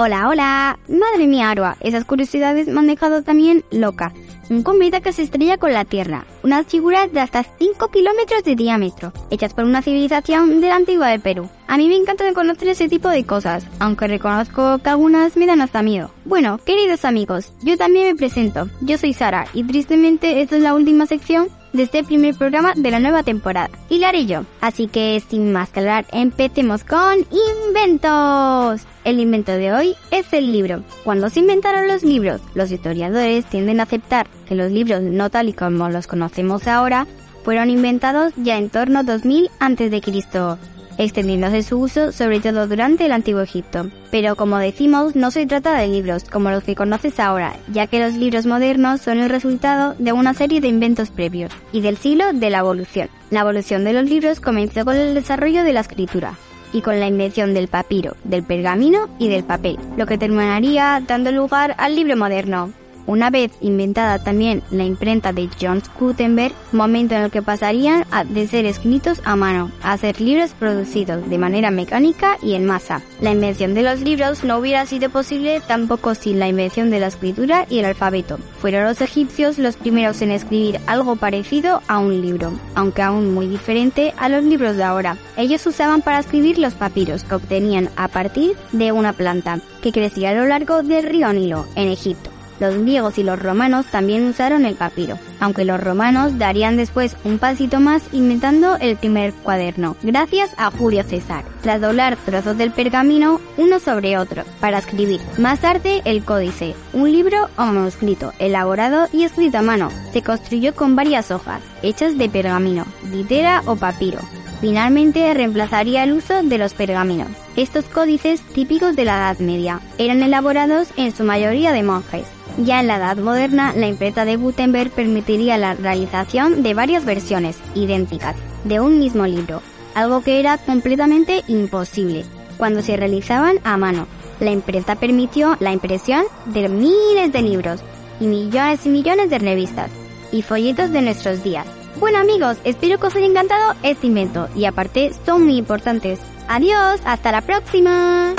Hola, 0.00 0.28
hola. 0.28 0.78
Madre 0.86 1.26
mía, 1.26 1.50
Arua, 1.50 1.76
esas 1.80 2.04
curiosidades 2.04 2.68
me 2.68 2.78
han 2.78 2.86
dejado 2.86 3.24
también 3.24 3.64
loca. 3.72 4.12
Un 4.48 4.62
cometa 4.62 5.00
que 5.00 5.12
se 5.12 5.22
estrella 5.22 5.58
con 5.58 5.72
la 5.72 5.84
Tierra. 5.84 6.24
Unas 6.44 6.66
figuras 6.66 7.12
de 7.12 7.18
hasta 7.18 7.42
5 7.42 7.88
kilómetros 7.88 8.44
de 8.44 8.54
diámetro, 8.54 9.12
hechas 9.28 9.54
por 9.54 9.64
una 9.64 9.82
civilización 9.82 10.60
de 10.60 10.68
la 10.68 10.76
antigua 10.76 11.08
de 11.08 11.18
Perú. 11.18 11.50
A 11.66 11.76
mí 11.76 11.88
me 11.88 11.96
encanta 11.96 12.32
conocer 12.32 12.68
ese 12.68 12.88
tipo 12.88 13.08
de 13.08 13.24
cosas, 13.24 13.66
aunque 13.80 14.06
reconozco 14.06 14.78
que 14.78 14.88
algunas 14.88 15.36
me 15.36 15.46
dan 15.46 15.62
hasta 15.62 15.82
miedo. 15.82 16.12
Bueno, 16.24 16.58
queridos 16.58 17.04
amigos, 17.04 17.52
yo 17.62 17.76
también 17.76 18.06
me 18.06 18.14
presento. 18.14 18.68
Yo 18.80 18.98
soy 18.98 19.14
Sara 19.14 19.46
y 19.52 19.64
tristemente 19.64 20.42
esta 20.42 20.58
es 20.58 20.62
la 20.62 20.74
última 20.74 21.06
sección 21.06 21.48
de 21.72 21.82
este 21.84 22.04
primer 22.04 22.34
programa 22.34 22.72
de 22.74 22.90
la 22.90 23.00
nueva 23.00 23.22
temporada. 23.22 23.70
Y 23.88 23.98
la 23.98 24.08
haré 24.08 24.26
yo. 24.26 24.44
Así 24.60 24.86
que 24.86 25.22
sin 25.28 25.52
más 25.52 25.70
que 25.70 25.80
hablar, 25.80 26.06
empecemos 26.12 26.84
con 26.84 27.26
inventos. 27.66 28.82
El 29.04 29.20
invento 29.20 29.52
de 29.52 29.72
hoy 29.72 29.94
es 30.10 30.32
el 30.32 30.52
libro. 30.52 30.82
Cuando 31.04 31.30
se 31.30 31.40
inventaron 31.40 31.88
los 31.88 32.02
libros, 32.02 32.40
los 32.54 32.70
historiadores 32.70 33.44
tienden 33.46 33.80
a 33.80 33.84
aceptar 33.84 34.26
que 34.46 34.54
los 34.54 34.70
libros 34.70 35.02
no 35.02 35.30
tal 35.30 35.48
y 35.48 35.52
como 35.52 35.88
los 35.88 36.06
conocemos 36.06 36.66
ahora 36.66 37.06
fueron 37.44 37.70
inventados 37.70 38.32
ya 38.36 38.58
en 38.58 38.68
torno 38.68 38.98
a 38.98 39.02
2000 39.02 39.50
a.C 39.58 40.77
extendiéndose 40.98 41.62
su 41.62 41.78
uso 41.78 42.12
sobre 42.12 42.40
todo 42.40 42.66
durante 42.66 43.06
el 43.06 43.12
Antiguo 43.12 43.40
Egipto. 43.40 43.88
Pero 44.10 44.36
como 44.36 44.58
decimos, 44.58 45.16
no 45.16 45.30
se 45.30 45.46
trata 45.46 45.78
de 45.78 45.88
libros 45.88 46.24
como 46.24 46.50
los 46.50 46.64
que 46.64 46.74
conoces 46.74 47.18
ahora, 47.18 47.56
ya 47.72 47.86
que 47.86 48.00
los 48.00 48.14
libros 48.14 48.44
modernos 48.44 49.00
son 49.00 49.18
el 49.18 49.30
resultado 49.30 49.94
de 49.98 50.12
una 50.12 50.34
serie 50.34 50.60
de 50.60 50.68
inventos 50.68 51.10
previos 51.10 51.52
y 51.72 51.80
del 51.80 51.96
siglo 51.96 52.32
de 52.32 52.50
la 52.50 52.58
evolución. 52.58 53.08
La 53.30 53.40
evolución 53.40 53.84
de 53.84 53.94
los 53.94 54.04
libros 54.04 54.40
comenzó 54.40 54.84
con 54.84 54.96
el 54.96 55.14
desarrollo 55.14 55.64
de 55.64 55.72
la 55.72 55.80
escritura, 55.80 56.34
y 56.72 56.82
con 56.82 57.00
la 57.00 57.06
invención 57.06 57.54
del 57.54 57.68
papiro, 57.68 58.16
del 58.24 58.42
pergamino 58.42 59.08
y 59.18 59.28
del 59.28 59.44
papel, 59.44 59.78
lo 59.96 60.06
que 60.06 60.18
terminaría 60.18 61.02
dando 61.06 61.32
lugar 61.32 61.74
al 61.78 61.96
libro 61.96 62.16
moderno, 62.16 62.72
una 63.08 63.30
vez 63.30 63.50
inventada 63.62 64.22
también 64.22 64.62
la 64.70 64.84
imprenta 64.84 65.32
de 65.32 65.48
John 65.60 65.82
Gutenberg, 65.98 66.54
momento 66.72 67.14
en 67.14 67.22
el 67.22 67.30
que 67.30 67.42
pasarían 67.42 68.04
de 68.28 68.46
ser 68.46 68.66
escritos 68.66 69.20
a 69.24 69.34
mano 69.34 69.72
a 69.82 69.96
ser 69.96 70.20
libros 70.20 70.52
producidos 70.52 71.28
de 71.28 71.38
manera 71.38 71.70
mecánica 71.70 72.36
y 72.42 72.54
en 72.54 72.66
masa. 72.66 73.02
La 73.20 73.32
invención 73.32 73.72
de 73.74 73.82
los 73.82 74.00
libros 74.00 74.44
no 74.44 74.58
hubiera 74.58 74.84
sido 74.84 75.08
posible 75.08 75.62
tampoco 75.66 76.14
sin 76.14 76.38
la 76.38 76.48
invención 76.48 76.90
de 76.90 77.00
la 77.00 77.06
escritura 77.06 77.66
y 77.70 77.78
el 77.78 77.86
alfabeto. 77.86 78.38
Fueron 78.60 78.84
los 78.84 79.00
egipcios 79.00 79.58
los 79.58 79.76
primeros 79.76 80.20
en 80.20 80.30
escribir 80.30 80.78
algo 80.86 81.16
parecido 81.16 81.80
a 81.88 81.98
un 81.98 82.20
libro, 82.20 82.52
aunque 82.74 83.00
aún 83.00 83.32
muy 83.32 83.46
diferente 83.46 84.12
a 84.18 84.28
los 84.28 84.44
libros 84.44 84.76
de 84.76 84.84
ahora. 84.84 85.16
Ellos 85.38 85.66
usaban 85.66 86.02
para 86.02 86.18
escribir 86.18 86.58
los 86.58 86.74
papiros 86.74 87.24
que 87.24 87.36
obtenían 87.36 87.88
a 87.96 88.08
partir 88.08 88.54
de 88.72 88.92
una 88.92 89.14
planta 89.14 89.60
que 89.80 89.92
crecía 89.92 90.30
a 90.30 90.34
lo 90.34 90.44
largo 90.44 90.82
del 90.82 91.04
río 91.04 91.32
Nilo, 91.32 91.66
en 91.74 91.88
Egipto. 91.88 92.37
Los 92.60 92.76
griegos 92.76 93.18
y 93.18 93.22
los 93.22 93.38
romanos 93.38 93.86
también 93.86 94.26
usaron 94.26 94.64
el 94.64 94.74
papiro, 94.74 95.18
aunque 95.40 95.64
los 95.64 95.80
romanos 95.80 96.38
darían 96.38 96.76
después 96.76 97.16
un 97.24 97.38
pasito 97.38 97.78
más 97.80 98.02
inventando 98.12 98.76
el 98.76 98.96
primer 98.96 99.32
cuaderno, 99.32 99.96
gracias 100.02 100.50
a 100.56 100.70
Julio 100.70 101.04
César, 101.04 101.44
tras 101.62 101.80
doblar 101.80 102.16
trozos 102.16 102.58
del 102.58 102.72
pergamino 102.72 103.40
uno 103.56 103.78
sobre 103.78 104.18
otro 104.18 104.42
para 104.60 104.78
escribir. 104.78 105.20
Más 105.38 105.60
tarde 105.60 106.02
el 106.04 106.24
códice, 106.24 106.74
un 106.92 107.12
libro 107.12 107.48
o 107.56 107.62
manuscrito 107.62 108.32
elaborado 108.38 109.08
y 109.12 109.24
escrito 109.24 109.58
a 109.58 109.62
mano, 109.62 109.90
se 110.12 110.22
construyó 110.22 110.74
con 110.74 110.96
varias 110.96 111.30
hojas, 111.30 111.62
hechas 111.82 112.18
de 112.18 112.28
pergamino, 112.28 112.86
litera 113.12 113.62
o 113.66 113.76
papiro, 113.76 114.18
finalmente 114.60 115.32
reemplazaría 115.34 116.04
el 116.04 116.12
uso 116.12 116.42
de 116.42 116.58
los 116.58 116.74
pergaminos. 116.74 117.28
Estos 117.56 117.84
códices 117.86 118.40
típicos 118.40 118.96
de 118.96 119.04
la 119.04 119.16
Edad 119.16 119.38
Media 119.38 119.80
eran 119.98 120.22
elaborados 120.22 120.88
en 120.96 121.14
su 121.14 121.24
mayoría 121.24 121.72
de 121.72 121.82
monjes, 121.82 122.26
ya 122.64 122.80
en 122.80 122.88
la 122.88 122.96
Edad 122.96 123.16
Moderna, 123.18 123.72
la 123.74 123.86
imprenta 123.86 124.24
de 124.24 124.36
Gutenberg 124.36 124.90
permitiría 124.90 125.56
la 125.58 125.74
realización 125.74 126.62
de 126.62 126.74
varias 126.74 127.04
versiones 127.04 127.58
idénticas 127.74 128.36
de 128.64 128.80
un 128.80 128.98
mismo 128.98 129.26
libro, 129.26 129.62
algo 129.94 130.22
que 130.22 130.40
era 130.40 130.58
completamente 130.58 131.44
imposible 131.46 132.24
cuando 132.56 132.82
se 132.82 132.96
realizaban 132.96 133.60
a 133.64 133.76
mano. 133.76 134.06
La 134.40 134.50
imprenta 134.50 134.96
permitió 134.96 135.56
la 135.60 135.72
impresión 135.72 136.24
de 136.46 136.68
miles 136.68 137.32
de 137.32 137.42
libros 137.42 137.80
y 138.20 138.26
millones 138.26 138.84
y 138.86 138.88
millones 138.88 139.30
de 139.30 139.38
revistas 139.38 139.90
y 140.32 140.42
folletos 140.42 140.90
de 140.90 141.02
nuestros 141.02 141.42
días. 141.42 141.66
Bueno 141.98 142.18
amigos, 142.18 142.56
espero 142.64 142.98
que 142.98 143.06
os 143.06 143.16
haya 143.16 143.26
encantado 143.26 143.74
este 143.82 144.06
invento 144.06 144.48
y 144.54 144.66
aparte 144.66 145.12
son 145.24 145.44
muy 145.44 145.56
importantes. 145.56 146.20
Adiós, 146.48 147.00
hasta 147.04 147.32
la 147.32 147.40
próxima. 147.40 148.34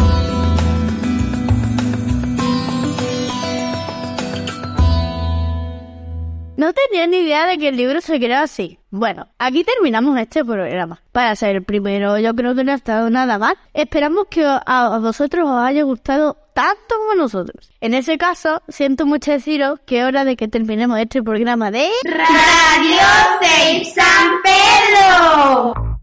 No 6.70 6.74
tenía 6.74 7.08
ni 7.08 7.26
idea 7.26 7.48
de 7.48 7.58
que 7.58 7.70
el 7.70 7.78
libro 7.78 8.00
se 8.00 8.20
crea 8.20 8.44
así. 8.44 8.78
Bueno, 8.92 9.28
aquí 9.40 9.64
terminamos 9.64 10.20
este 10.20 10.46
programa. 10.46 11.02
Para 11.12 11.36
ser 11.36 11.56
el 11.56 11.64
primero, 11.64 12.20
yo 12.20 12.36
creo 12.36 12.54
que 12.54 12.64
no 12.64 12.72
ha 12.74 12.76
estado 12.76 13.10
nada 13.10 13.40
mal. 13.40 13.58
Esperamos 13.74 14.28
que 14.30 14.46
a 14.46 15.00
vosotros 15.02 15.50
os 15.50 15.64
haya 15.64 15.82
gustado 15.82 16.38
tanto 16.54 16.96
como 17.00 17.16
nosotros. 17.16 17.72
En 17.82 17.96
ese 17.96 18.20
caso, 18.20 18.62
siento 18.68 19.08
mucho 19.08 19.32
deciros 19.32 19.80
que 19.88 20.02
es 20.02 20.06
hora 20.06 20.24
de 20.26 20.36
que 20.36 20.48
terminemos 20.48 21.00
este 21.00 21.24
programa 21.24 21.72
de 21.72 21.90
Radio 22.04 23.02
6 23.42 23.92
San 23.92 24.30
Pedro. 24.44 26.00